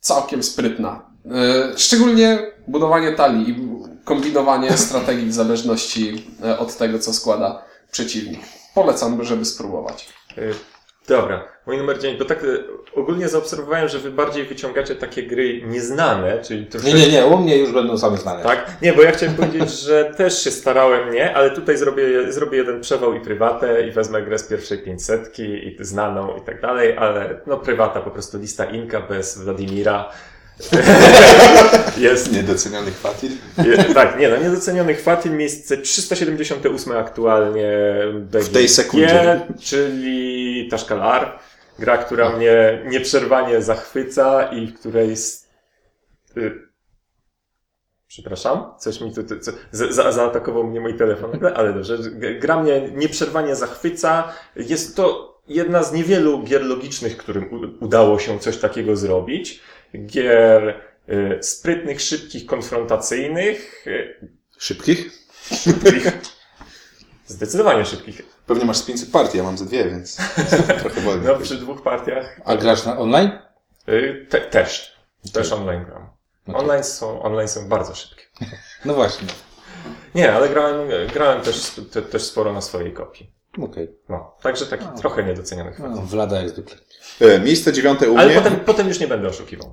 całkiem 0.00 0.42
sprytna. 0.42 1.10
E, 1.26 1.78
Szczególnie 1.78 2.38
budowanie 2.68 3.12
talii 3.12 3.50
i 3.50 3.56
kombinowanie 4.04 4.76
strategii 4.88 5.26
w 5.26 5.32
zależności 5.34 6.26
e, 6.44 6.58
od 6.58 6.76
tego, 6.76 6.98
co 6.98 7.12
składa 7.12 7.62
przeciwnik. 7.90 8.40
Polecam, 8.74 9.24
żeby 9.24 9.44
spróbować. 9.44 10.08
Dobra, 11.10 11.44
mój 11.66 11.78
numer 11.78 11.98
9, 11.98 12.18
bo 12.18 12.24
tak 12.24 12.44
y, 12.44 12.64
ogólnie 12.94 13.28
zaobserwowałem, 13.28 13.88
że 13.88 13.98
wy 13.98 14.10
bardziej 14.10 14.44
wyciągacie 14.44 14.96
takie 14.96 15.22
gry 15.22 15.62
nieznane, 15.66 16.38
czyli 16.42 16.66
troszeczkę... 16.66 16.98
Nie, 16.98 17.06
nie, 17.06 17.12
nie, 17.12 17.26
u 17.26 17.38
mnie 17.38 17.56
już 17.56 17.72
będą 17.72 17.98
same 17.98 18.16
znane. 18.16 18.42
Tak? 18.42 18.66
Nie, 18.82 18.92
bo 18.92 19.02
ja 19.02 19.12
chciałem 19.12 19.34
powiedzieć, 19.34 19.70
że 19.70 20.04
też 20.16 20.44
się 20.44 20.50
starałem, 20.50 21.14
nie? 21.14 21.34
Ale 21.34 21.50
tutaj 21.50 21.76
zrobię, 21.76 22.32
zrobię 22.32 22.58
jeden 22.58 22.80
przewał 22.80 23.14
i 23.14 23.20
prywatę 23.20 23.88
i 23.88 23.90
wezmę 23.90 24.22
grę 24.22 24.38
z 24.38 24.48
pierwszej 24.48 24.78
500 24.78 25.38
i 25.38 25.76
znaną 25.80 26.36
i 26.36 26.40
tak 26.40 26.60
dalej, 26.60 26.98
ale 26.98 27.40
no 27.46 27.56
prywata, 27.56 28.00
po 28.00 28.10
prostu 28.10 28.38
lista 28.38 28.64
Inka 28.64 29.00
bez 29.00 29.38
Wladimira. 29.38 30.10
Jest 31.98 32.32
Niedoceniony 32.32 32.90
Fatil. 32.90 33.30
Je, 33.64 33.94
tak, 33.94 34.20
nie, 34.20 34.28
no 34.28 34.36
niedocenionych 34.36 35.02
Fatin, 35.02 35.36
miejsce 35.36 35.76
378 35.76 36.96
aktualnie 36.96 37.72
BGG, 38.14 38.52
tej 38.52 38.68
sekundzie. 38.68 39.40
czyli 39.60 40.49
Tashkalar, 40.68 41.38
gra, 41.78 41.98
która 41.98 42.30
mnie 42.36 42.82
nieprzerwanie 42.86 43.62
zachwyca 43.62 44.42
i 44.52 44.66
w 44.66 44.80
której 44.80 45.14
y, 46.36 46.68
przepraszam, 48.08 48.64
coś 48.78 49.00
mi 49.00 49.14
tu, 49.14 49.24
tu 49.24 49.40
co, 49.40 49.52
za, 49.70 49.92
za, 49.92 50.12
zaatakował 50.12 50.64
mnie 50.64 50.80
mój 50.80 50.96
telefon, 50.98 51.30
ale- 51.54 51.72
dobrze, 51.72 51.98
gra 52.40 52.62
mnie 52.62 52.80
nieprzerwanie 52.94 53.56
zachwyca, 53.56 54.32
jest 54.56 54.96
to 54.96 55.30
jedna 55.48 55.82
z 55.82 55.92
niewielu 55.92 56.42
gier 56.42 56.62
logicznych, 56.64 57.16
którym 57.16 57.76
udało 57.80 58.18
się 58.18 58.38
coś 58.38 58.56
takiego 58.58 58.96
zrobić, 58.96 59.60
gier 60.06 60.80
y, 61.08 61.38
sprytnych, 61.42 62.00
szybkich, 62.00 62.46
konfrontacyjnych, 62.46 63.86
y, 63.86 64.28
Szybkich? 64.58 65.10
szybkich, 65.42 66.12
zdecydowanie 67.26 67.84
szybkich. 67.84 68.22
Pewnie 68.50 68.64
masz 68.64 68.76
z 68.76 68.82
500 68.82 69.10
partii, 69.10 69.38
ja 69.38 69.44
mam 69.44 69.58
ze 69.58 69.64
dwie, 69.64 69.84
więc 69.84 70.16
trochę 70.80 71.00
wolniej. 71.00 71.26
No, 71.26 71.36
przy 71.36 71.56
dwóch 71.56 71.82
partiach 71.82 72.40
A 72.44 72.56
grasz 72.56 72.86
na 72.86 72.98
online? 72.98 73.30
y, 73.88 74.26
te, 74.30 74.40
też, 74.40 74.96
też 75.32 75.52
online 75.52 75.84
gram. 75.84 76.08
Okej. 76.48 76.60
Online 76.60 76.84
są, 76.84 77.22
online 77.22 77.48
są 77.48 77.68
bardzo 77.68 77.94
szybkie. 77.94 78.22
No 78.84 78.94
właśnie. 78.94 79.28
Nie, 80.14 80.32
ale 80.32 80.48
grałem, 80.48 80.88
grałem 81.12 81.40
też, 81.40 81.70
te, 81.92 82.02
też 82.02 82.22
sporo 82.22 82.52
na 82.52 82.60
swojej 82.60 82.92
kopii. 82.92 83.32
Okej. 83.62 83.96
No, 84.08 84.36
także 84.42 84.66
taki 84.66 84.86
trochę 84.98 85.24
niedoceniony 85.24 85.72
chwyt. 85.72 85.86
No, 85.90 86.02
Wlada 86.02 86.36
jak 86.36 86.48
zwykle. 86.48 86.76
Miejsce 87.44 87.72
dziewiąte 87.72 88.10
u 88.10 88.16
Ale 88.18 88.26
mnie. 88.26 88.36
potem, 88.42 88.60
potem 88.60 88.88
już 88.88 89.00
nie 89.00 89.08
będę 89.08 89.28
oszukiwał. 89.28 89.72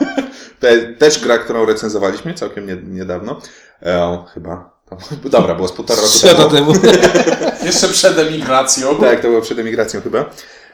Te, 0.60 0.78
też 0.78 1.24
gra, 1.24 1.38
którą 1.38 1.66
recenzowaliśmy 1.66 2.34
całkiem 2.34 2.66
nie, 2.66 2.76
niedawno. 2.76 3.40
E, 3.82 4.24
chyba. 4.34 4.77
Dobra, 5.24 5.54
było 5.54 5.68
z 5.68 5.72
półtora 5.72 6.02
roku 6.02 6.50
temu. 6.50 6.72
temu. 6.72 6.72
Jeszcze 7.66 7.88
przed 7.88 8.18
emigracją. 8.18 8.96
Tak, 9.00 9.20
to 9.20 9.28
było 9.28 9.40
przed 9.40 9.58
emigracją 9.58 10.00
chyba. 10.00 10.30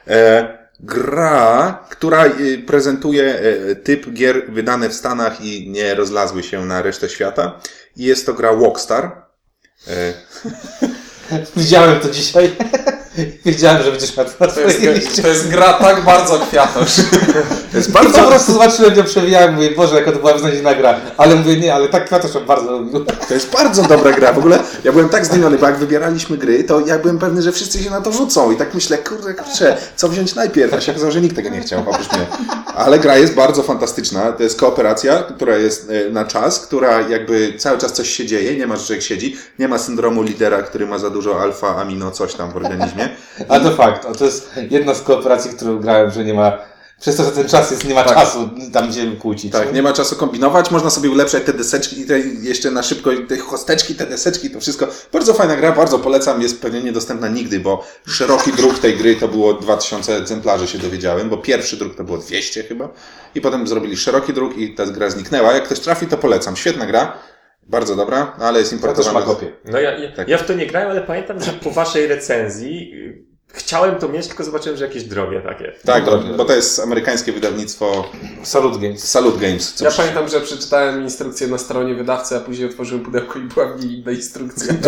E, 0.07 0.57
gra, 0.79 1.79
która 1.89 2.25
e, 2.25 2.31
prezentuje 2.67 3.39
e, 3.39 3.75
typ 3.75 4.09
gier 4.13 4.51
wydane 4.51 4.89
w 4.89 4.93
Stanach 4.93 5.41
i 5.41 5.69
nie 5.69 5.95
rozlazły 5.95 6.43
się 6.43 6.65
na 6.65 6.81
resztę 6.81 7.09
świata. 7.09 7.59
I 7.97 8.03
jest 8.03 8.25
to 8.25 8.33
gra 8.33 8.53
Walkstar. 8.53 9.21
E, 9.87 10.13
Widziałem 11.55 11.99
to 11.99 12.09
dzisiaj. 12.09 12.51
Wiedziałem, 13.45 13.83
że 13.83 13.91
będziesz 13.91 14.17
miał 14.17 14.25
to 14.25 14.31
na 14.39 14.47
To 14.47 14.59
jest, 14.61 14.79
liście. 14.81 15.21
to 15.21 15.27
jest 15.27 15.47
gra 15.49 15.73
tak 15.73 16.03
bardzo 16.03 16.39
kwiatosz. 16.39 16.95
To 17.71 17.77
jest 17.77 17.89
I 17.89 17.93
po 17.93 17.99
bardzo... 18.03 18.23
prostu 18.23 18.53
zobaczyłem 18.53 18.95
ją, 18.95 19.03
przewijałem, 19.03 19.55
mówię, 19.55 19.71
Boże, 19.71 19.95
jaka 19.95 20.11
to 20.11 20.19
była 20.19 20.33
beznadziejna 20.33 20.75
gra. 20.75 20.99
Ale 21.17 21.35
mówię, 21.35 21.57
nie, 21.57 21.73
ale 21.73 21.87
tak 21.89 22.05
Kwiatosz 22.05 22.31
bardzo 22.47 22.71
lubił. 22.71 23.05
To 23.27 23.33
jest 23.33 23.51
bardzo 23.51 23.83
dobra 23.83 24.11
gra. 24.11 24.33
W 24.33 24.37
ogóle 24.37 24.59
ja 24.83 24.91
byłem 24.91 25.09
tak 25.09 25.25
zdumiony, 25.25 25.57
bo 25.57 25.65
jak 25.65 25.77
wybieraliśmy 25.77 26.37
gry, 26.37 26.63
to 26.63 26.79
ja 26.79 26.99
byłem 26.99 27.19
pewny, 27.19 27.41
że 27.41 27.51
wszyscy 27.51 27.83
się 27.83 27.89
na 27.89 28.01
to 28.01 28.11
rzucą. 28.11 28.51
I 28.51 28.55
tak 28.57 28.73
myślę, 28.73 28.97
kurde, 28.97 29.33
kurczę, 29.33 29.77
co 29.95 30.09
wziąć 30.09 30.35
najpierw? 30.35 30.73
A 30.73 30.81
się 30.81 30.91
okazało, 30.91 31.11
że 31.11 31.21
nikt 31.21 31.35
tego 31.35 31.49
nie 31.49 31.61
chciał, 31.61 31.79
oprócz 31.87 32.11
mnie. 32.13 32.25
Ale 32.75 32.99
gra 32.99 33.17
jest 33.17 33.33
bardzo 33.33 33.63
fantastyczna. 33.63 34.31
To 34.31 34.43
jest 34.43 34.59
kooperacja, 34.59 35.23
która 35.23 35.57
jest 35.57 35.89
e, 36.07 36.09
na 36.09 36.25
czas, 36.25 36.59
która 36.59 37.01
jakby 37.01 37.53
cały 37.57 37.77
czas 37.77 37.93
coś 37.93 38.09
się 38.09 38.25
dzieje, 38.25 38.57
nie 38.57 38.67
ma, 38.67 38.75
że 38.77 39.01
siedzi, 39.01 39.37
nie 39.59 39.67
ma 39.67 39.77
syndromu 39.77 40.21
lidera, 40.23 40.61
który 40.63 40.85
ma 40.87 40.97
za 40.99 41.09
dużo 41.09 41.41
alfa, 41.41 41.75
amino, 41.75 42.11
coś 42.11 42.33
tam 42.33 42.51
w 42.51 42.55
organizmie. 42.55 43.04
A 43.49 43.59
to 43.59 43.71
fakt, 43.71 44.05
a 44.05 44.13
to 44.13 44.25
jest 44.25 44.49
jedna 44.69 44.93
z 44.93 45.01
kooperacji, 45.01 45.51
którą 45.51 45.79
grałem, 45.79 46.11
że 46.11 46.23
nie 46.23 46.33
ma, 46.33 46.57
przez 47.01 47.15
to, 47.15 47.23
że 47.23 47.31
ten 47.31 47.47
czas 47.47 47.71
jest, 47.71 47.87
nie 47.87 47.93
ma 47.93 48.03
Tak. 48.03 48.13
czasu 48.13 48.49
tam, 48.73 48.89
gdzie 48.89 49.11
kłócić. 49.11 49.51
Tak, 49.51 49.73
nie 49.73 49.83
ma 49.83 49.93
czasu 49.93 50.15
kombinować, 50.15 50.71
można 50.71 50.89
sobie 50.89 51.09
ulepszać 51.09 51.43
te 51.43 51.53
deseczki 51.53 52.01
i 52.01 52.05
te 52.05 52.19
jeszcze 52.19 52.71
na 52.71 52.83
szybko, 52.83 53.11
te 53.27 53.37
chosteczki, 53.37 53.95
te 53.95 54.05
deseczki, 54.05 54.49
to 54.49 54.59
wszystko. 54.59 54.87
Bardzo 55.13 55.33
fajna 55.33 55.55
gra, 55.55 55.71
bardzo 55.71 55.99
polecam, 55.99 56.41
jest 56.41 56.61
pewnie 56.61 56.83
niedostępna 56.83 57.27
nigdy, 57.27 57.59
bo 57.59 57.85
szeroki 58.07 58.51
druk 58.51 58.79
tej 58.79 58.97
gry 58.97 59.15
to 59.15 59.27
było 59.27 59.53
2000 59.53 60.17
egzemplarzy, 60.17 60.67
się 60.67 60.77
dowiedziałem, 60.77 61.29
bo 61.29 61.37
pierwszy 61.37 61.77
druk 61.77 61.95
to 61.95 62.03
było 62.03 62.17
200 62.17 62.63
chyba 62.63 62.89
i 63.35 63.41
potem 63.41 63.67
zrobili 63.67 63.97
szeroki 63.97 64.33
druk 64.33 64.57
i 64.57 64.75
ta 64.75 64.85
gra 64.85 65.09
zniknęła. 65.09 65.53
Jak 65.53 65.63
ktoś 65.63 65.79
trafi, 65.79 66.07
to 66.07 66.17
polecam. 66.17 66.55
Świetna 66.55 66.85
gra, 66.85 67.13
bardzo 67.65 67.95
dobra, 67.95 68.35
no 68.39 68.45
ale 68.45 68.59
jest 68.59 68.71
Ja 68.71 68.77
też 68.77 68.87
importowana. 68.89 69.19
ma 69.19 69.25
kopię. 69.25 69.51
No 69.65 69.79
ja, 69.79 69.97
ja, 69.99 70.11
Tak. 70.11 70.27
ja 70.27 70.37
w 70.37 70.45
to 70.45 70.53
nie 70.53 70.67
grałem, 70.67 70.89
ale 70.89 71.01
pamiętam, 71.01 71.41
że 71.43 71.51
po 71.51 71.71
waszej 71.71 72.07
recenzji 72.07 72.91
y, 72.93 73.25
chciałem 73.47 73.95
to 73.95 74.09
mieć, 74.09 74.27
tylko 74.27 74.43
zobaczyłem, 74.43 74.77
że 74.77 74.85
jakieś 74.87 75.03
drogie 75.03 75.41
takie. 75.41 75.73
Tak, 75.85 76.05
No, 76.05 76.17
bo, 76.37 76.45
to 76.45 76.55
jest 76.55 76.79
amerykańskie 76.79 77.31
wydawnictwo 77.31 78.05
Salut 78.43 78.81
Games. 78.81 79.03
Salut 79.03 79.39
Games. 79.39 79.81
Ja 79.81 79.91
pamiętam, 79.91 80.29
że 80.29 80.41
przeczytałem 80.41 81.03
instrukcję 81.03 81.47
na 81.47 81.57
stronie 81.57 81.95
wydawcy, 81.95 82.35
a 82.35 82.39
później 82.39 82.69
otworzyłem 82.69 83.03
pudełko 83.05 83.39
i 83.39 83.41
była 83.41 83.67
w 83.73 83.85
niej 83.85 83.99
inna 83.99 84.11
instrukcja. 84.11 84.73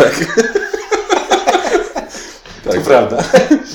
To 2.64 2.80
prawda. 2.80 3.16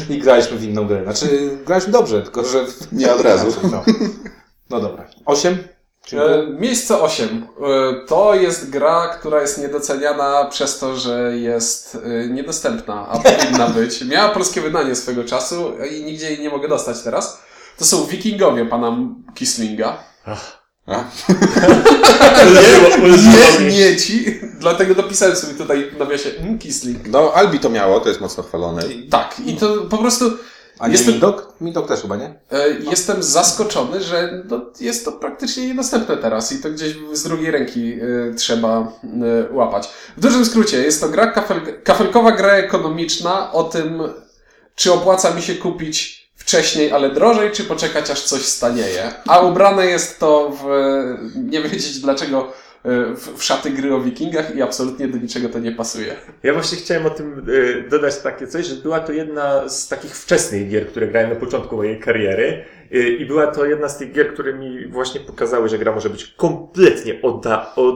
I 0.10 0.19
graliśmy 0.19 0.57
w 0.57 0.63
inną 0.63 0.88
grę. 0.88 1.03
Znaczy, 1.03 1.50
graliśmy 1.65 1.91
dobrze, 1.91 2.22
tylko 2.22 2.43
że... 2.45 2.65
Nie 2.91 3.13
od 3.13 3.22
razu. 3.22 3.48
No, 3.72 3.83
no 4.69 4.79
dobra. 4.81 5.07
Osiem? 5.25 5.57
E, 6.12 6.48
Miejsce 6.60 7.01
8. 7.01 7.48
E, 7.62 8.05
To 8.07 8.36
jest 8.36 8.69
gra, 8.69 9.07
która 9.19 9.41
jest 9.41 9.57
niedoceniana 9.62 10.45
przez 10.45 10.79
to, 10.79 10.95
że 10.98 11.38
jest 11.38 11.98
e, 12.05 12.27
niedostępna, 12.27 13.07
a 13.10 13.19
powinna 13.29 13.67
być. 13.67 14.01
Miała 14.05 14.29
polskie 14.29 14.62
wydanie 14.62 14.95
swego 14.95 15.24
czasu 15.24 15.72
i 15.91 16.03
nigdzie 16.03 16.29
jej 16.31 16.39
nie 16.39 16.50
mogę 16.50 16.67
dostać 16.67 17.01
teraz. 17.03 17.39
To 17.77 17.86
są 17.86 18.05
Wikingowie 18.05 18.65
pana 18.65 18.98
Kislinga. 19.36 19.98
A? 20.25 20.36
Nie, 23.60 23.72
nie 23.72 23.98
ci. 23.98 24.39
Dlatego 24.60 24.95
dopisałem 24.95 25.36
sobie 25.36 25.53
tutaj 25.53 25.91
w 25.91 25.98
nawiasie 25.98 26.29
mm, 26.29 26.60
Kisling. 26.60 27.07
No, 27.07 27.31
Albi 27.33 27.60
to 27.60 27.69
miało, 27.69 28.00
to 28.00 28.10
jest 28.10 28.22
mocno 28.22 28.43
chwalone. 28.43 28.83
Tak, 29.10 29.36
i 29.45 29.53
to 29.57 29.75
po 29.89 29.98
prostu 29.98 30.25
A 30.80 30.88
Jestem- 30.88 31.12
Mindok? 31.13 31.53
Mindok 31.62 31.88
też 31.88 32.01
chyba, 32.01 32.15
nie? 32.15 32.25
e, 32.51 32.70
jestem 32.89 33.24
zaskoczony, 33.24 34.01
że 34.01 34.44
no, 34.50 34.62
jest 34.80 35.06
to 35.06 35.12
praktycznie 35.12 35.68
niedostępne 35.68 36.18
teraz 36.18 36.51
i 36.51 36.62
to 36.62 36.70
gdzieś 36.70 36.96
z 37.13 37.24
drugiej 37.24 37.51
ręki 37.51 37.94
e, 37.94 38.34
trzeba 38.36 38.92
e, 39.50 39.53
łapać. 39.53 39.89
W 40.18 40.22
dużym 40.22 40.46
skrócie, 40.46 40.84
jest 40.84 41.01
to 41.01 41.10
gra 41.10 41.27
kafel, 41.27 41.62
kafelkowa 41.84 42.32
gra 42.32 42.53
ekonomiczna 42.53 43.51
o 43.51 43.63
tym, 43.63 44.03
czy 44.75 44.94
opłaca 44.94 45.32
mi 45.34 45.42
się 45.42 45.56
kupić 45.56 46.30
wcześniej, 46.36 46.92
ale 46.92 47.10
drożej, 47.12 47.51
czy 47.51 47.63
poczekać 47.63 48.12
aż 48.12 48.22
coś 48.22 48.46
stanieje. 48.46 49.12
A 49.27 49.39
ubrane 49.39 49.86
jest 49.86 50.20
to 50.20 50.51
w, 50.63 50.65
nie 51.36 51.62
wiedzieć 51.62 52.00
dlaczego, 52.00 52.53
w, 53.16 53.38
w 53.38 53.44
szaty 53.44 53.70
gry 53.70 53.96
o 53.96 54.00
wikingach 54.02 54.56
i 54.56 54.62
absolutnie 54.62 55.08
do 55.08 55.18
niczego 55.18 55.50
to 55.50 55.60
nie 55.60 55.72
pasuje. 55.72 56.16
Ja 56.44 56.54
właśnie 56.54 56.78
chciałem 56.78 57.06
o 57.06 57.10
tym 57.10 57.50
y, 57.50 57.88
dodać 57.90 58.18
takie 58.18 58.48
coś, 58.48 58.66
że 58.66 58.75
była 58.75 59.00
to 59.00 59.12
jedna 59.12 59.70
z 59.70 59.88
takich 59.88 60.16
wczesnych 60.18 60.70
gier, 60.70 60.88
które 60.88 61.08
grałem 61.08 61.30
na 61.30 61.36
początku 61.36 61.76
mojej 61.76 62.00
kariery 62.00 62.65
y, 62.93 63.10
i 63.10 63.26
była 63.26 63.48
to 63.48 63.65
jedna 63.65 63.89
z 63.89 63.98
tych 63.98 64.12
gier, 64.12 64.34
które 64.34 64.54
mi 64.54 64.88
właśnie 64.88 65.19
pokazały, 65.22 65.69
że 65.69 65.78
gra 65.80 65.91
może 65.96 66.10
być 66.10 66.28
kompletnie 66.28 67.22
odda, 67.22 67.76
od, 67.76 67.96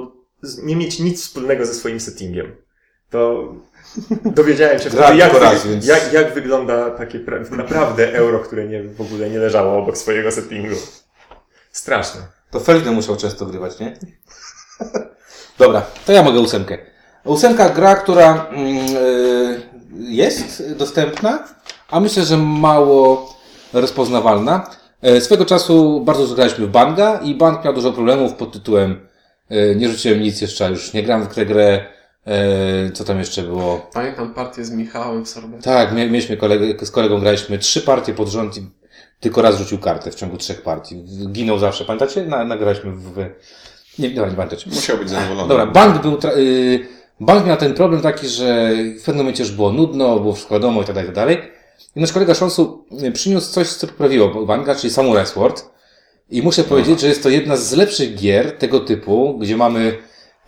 nie 0.63 0.75
mieć 0.75 0.99
nic 0.99 1.21
wspólnego 1.23 1.65
ze 1.65 1.73
swoim 1.73 1.99
settingiem. 1.99 2.55
To 3.09 3.53
dowiedziałem 4.25 4.79
się 4.79 4.89
wtedy, 4.99 5.17
jak, 5.17 5.33
raz, 5.33 5.67
więc- 5.67 5.85
jak, 5.87 6.13
jak 6.13 6.33
wygląda 6.33 6.89
takie 6.91 7.19
pra- 7.19 7.51
naprawdę 7.57 8.13
euro, 8.13 8.39
które 8.39 8.67
nie, 8.67 8.83
w 8.83 9.01
ogóle 9.01 9.29
nie 9.29 9.39
leżało 9.39 9.77
obok 9.77 9.97
swojego 9.97 10.31
settingu. 10.31 10.75
Straszne. 11.71 12.21
To 12.51 12.59
Feldman 12.59 12.93
musiał 12.95 13.15
często 13.17 13.45
grywać, 13.45 13.79
nie? 13.79 13.97
Dobra, 15.59 15.81
to 16.05 16.11
ja 16.11 16.23
mogę 16.23 16.39
ósemkę. 16.39 16.77
Ósemka 17.23 17.69
gra, 17.69 17.95
która 17.95 18.45
mm, 18.49 18.77
y, 18.95 19.61
jest 19.99 20.73
dostępna, 20.77 21.43
a 21.89 21.99
myślę, 21.99 22.23
że 22.23 22.37
mało 22.37 23.33
rozpoznawalna. 23.73 24.69
E, 25.01 25.21
Swego 25.21 25.45
czasu 25.45 26.01
bardzo 26.01 26.21
dużo 26.23 26.35
graliśmy 26.35 26.67
w 26.67 26.69
Banga 26.69 27.19
i 27.23 27.35
Bang 27.35 27.65
miał 27.65 27.73
dużo 27.73 27.91
problemów 27.93 28.33
pod 28.33 28.51
tytułem 28.51 29.07
e, 29.49 29.75
nie 29.75 29.89
rzuciłem 29.89 30.21
nic 30.21 30.41
jeszcze, 30.41 30.69
już 30.69 30.93
nie 30.93 31.03
gram 31.03 31.23
w 31.29 31.35
tę 31.35 31.45
grę. 31.45 31.85
E, 32.27 32.91
Co 32.91 33.03
tam 33.03 33.19
jeszcze 33.19 33.43
było? 33.43 33.89
Pamiętam 33.93 34.33
partię 34.33 34.65
z 34.65 34.71
Michałem 34.71 35.25
w 35.25 35.29
Sorbet. 35.29 35.63
Tak, 35.63 35.91
mia- 35.91 35.95
mieliśmy 36.11 36.37
kolegę, 36.37 36.85
z 36.85 36.91
kolegą 36.91 37.19
graliśmy 37.19 37.57
trzy 37.57 37.81
partie 37.81 38.13
pod 38.13 38.27
rząd 38.29 38.57
i 38.57 38.69
tylko 39.19 39.41
raz 39.41 39.57
rzucił 39.57 39.77
kartę 39.77 40.11
w 40.11 40.15
ciągu 40.15 40.37
trzech 40.37 40.61
partii. 40.61 41.03
Ginął 41.31 41.59
zawsze, 41.59 41.85
pamiętacie? 41.85 42.25
Na, 42.25 42.43
nagraliśmy 42.45 42.91
w... 42.91 43.25
Nie, 43.99 44.09
dobra, 44.09 44.29
nie 44.29 44.35
pamiętacie. 44.35 44.69
Musiał 44.69 44.97
być 44.97 45.09
zadowolony. 45.09 45.49
Dobra, 45.49 45.65
bank 45.65 46.01
był, 46.01 46.17
y, 46.37 46.87
bank 47.19 47.45
miał 47.45 47.57
ten 47.57 47.73
problem 47.73 48.01
taki, 48.01 48.27
że 48.27 48.71
w 48.99 49.03
pewnym 49.03 49.17
momencie 49.17 49.43
już 49.43 49.51
było 49.51 49.71
nudno, 49.71 50.19
było 50.19 50.33
wszystko 50.33 50.55
wiadomo 50.55 50.81
i 50.81 50.85
tak 50.85 50.95
dalej, 50.95 51.05
i 51.05 51.13
tak 51.13 51.15
dalej. 51.15 51.37
I 51.95 52.01
nasz 52.01 52.11
kolega 52.11 52.33
Szonsu 52.33 52.85
y, 53.03 53.11
przyniósł 53.11 53.51
coś, 53.51 53.67
co 53.67 53.87
poprawiło 53.87 54.45
banka, 54.45 54.75
czyli 54.75 54.93
Samurai 54.93 55.25
Sword. 55.25 55.65
I 56.29 56.41
muszę 56.41 56.63
powiedzieć, 56.63 56.99
że 56.99 57.07
jest 57.07 57.23
to 57.23 57.29
jedna 57.29 57.57
z 57.57 57.73
lepszych 57.73 58.15
gier 58.15 58.57
tego 58.57 58.79
typu, 58.79 59.37
gdzie 59.39 59.57
mamy, 59.57 59.97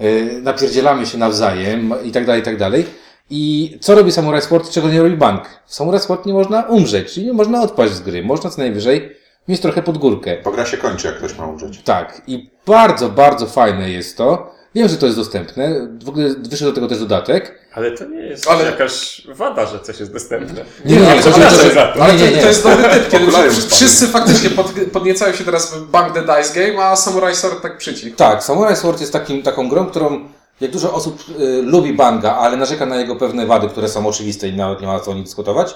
y, 0.02 0.40
napierdzielamy 0.42 1.06
się 1.06 1.18
nawzajem 1.18 1.94
i 2.04 2.12
tak 2.12 2.26
dalej, 2.26 2.42
i 2.42 2.46
tak 2.46 2.58
dalej. 2.58 2.86
I 3.30 3.78
co 3.82 3.96
robi 3.96 4.12
Samurai 4.12 4.42
Sword, 4.42 4.70
czego 4.70 4.90
nie 4.90 5.02
robi 5.02 5.18
bank? 5.18 5.62
W 5.66 5.76
Samurai 5.76 6.00
Sword 6.00 6.26
nie 6.26 6.34
można 6.34 6.62
umrzeć, 6.62 7.14
czyli 7.14 7.26
nie 7.26 7.34
można 7.34 7.62
odpaść 7.62 7.94
z 7.94 8.02
gry. 8.02 8.24
Można 8.24 8.50
co 8.50 8.62
najwyżej 8.62 9.16
mieć 9.50 9.62
trochę 9.62 9.82
pod 9.84 9.98
górkę. 9.98 10.38
Bo 10.44 10.52
gra 10.52 10.66
się 10.66 10.78
kończy, 10.78 11.08
jak 11.08 11.18
ktoś 11.18 11.38
ma 11.38 11.48
umrzeć. 11.48 11.82
Tak, 11.84 12.22
i 12.28 12.50
bardzo, 12.68 13.10
bardzo 13.10 13.46
fajne 13.48 13.90
jest 13.90 14.18
to. 14.18 14.52
Wiem, 14.76 14.88
że 14.90 14.98
to 14.98 15.06
jest 15.06 15.18
dostępne. 15.18 15.88
W 16.06 16.10
ogóle 16.10 16.30
wyszedł 16.50 16.72
do 16.72 16.76
tego 16.76 16.88
też 16.88 17.00
dodatek. 17.00 17.60
Ale 17.74 17.92
to 17.92 18.06
nie 18.06 18.20
jest 18.22 18.48
Ale- 18.48 18.66
jakaś 18.66 19.22
wada, 19.36 19.66
że 19.66 19.80
coś 19.80 20.00
jest 20.00 20.14
dostępne. 20.14 20.66
Nie, 20.86 20.96
nie, 20.96 21.02
nie, 21.02 21.20
Przepraszam 21.20 21.60
to- 21.60 21.64
to- 21.68 21.74
za 21.74 21.86
to. 21.94 22.04
Ale 22.04 22.14
to, 22.14 22.42
to 22.42 22.48
jest 22.48 22.64
dobry 22.64 22.84
typ, 22.90 23.10
kiedy 23.10 23.32
wszyscy, 23.70 24.08
faktycznie 24.08 24.50
pod, 24.50 24.72
podniecają 24.94 25.34
się 25.34 25.44
teraz 25.44 25.74
w 25.76 25.86
Bang 25.88 26.14
the 26.14 26.22
Dice 26.22 26.54
Game, 26.68 26.86
a 26.86 26.96
Samurai 26.96 27.36
Sword 27.36 27.62
tak 27.62 27.78
przycichł. 27.78 28.18
Tak, 28.18 28.44
Samurai 28.44 28.76
Sword 28.76 29.00
jest 29.00 29.14
takim, 29.14 29.44
taką 29.44 29.70
grą, 29.70 29.86
którą 29.86 30.20
jak 30.62 30.72
dużo 30.72 30.94
osób 30.94 31.24
y, 31.40 31.62
lubi 31.62 31.94
Banga, 31.94 32.36
ale 32.36 32.58
narzeka 32.58 32.86
na 32.86 32.96
jego 32.96 33.16
pewne 33.16 33.46
wady, 33.46 33.70
które 33.70 33.90
są 33.90 34.08
oczywiste 34.08 34.48
i 34.48 34.54
nawet 34.56 34.82
nie 34.82 34.88
ma 34.88 35.00
co 35.00 35.12
o 35.12 35.14
nich 35.14 35.24
dyskutować, 35.24 35.76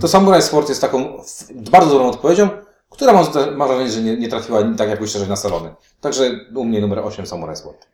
to 0.00 0.08
Samurai 0.08 0.42
Sword 0.42 0.68
jest 0.68 0.80
taką 0.80 1.22
bardzo 1.50 1.90
dobrą 1.90 2.08
odpowiedzią, 2.08 2.48
która 2.90 3.12
mam, 3.12 3.26
mam 3.56 3.68
wrażenie, 3.68 3.90
że 3.90 4.02
nie, 4.02 4.16
nie 4.16 4.28
trafiła 4.28 4.62
tak 4.78 4.88
jakoś 4.88 5.10
szczerze 5.10 5.26
na 5.26 5.36
salony. 5.36 5.74
Także 6.00 6.30
u 6.54 6.64
mnie 6.64 6.80
numer 6.80 6.98
8 6.98 7.26
Samurai 7.26 7.56
Sword. 7.56 7.86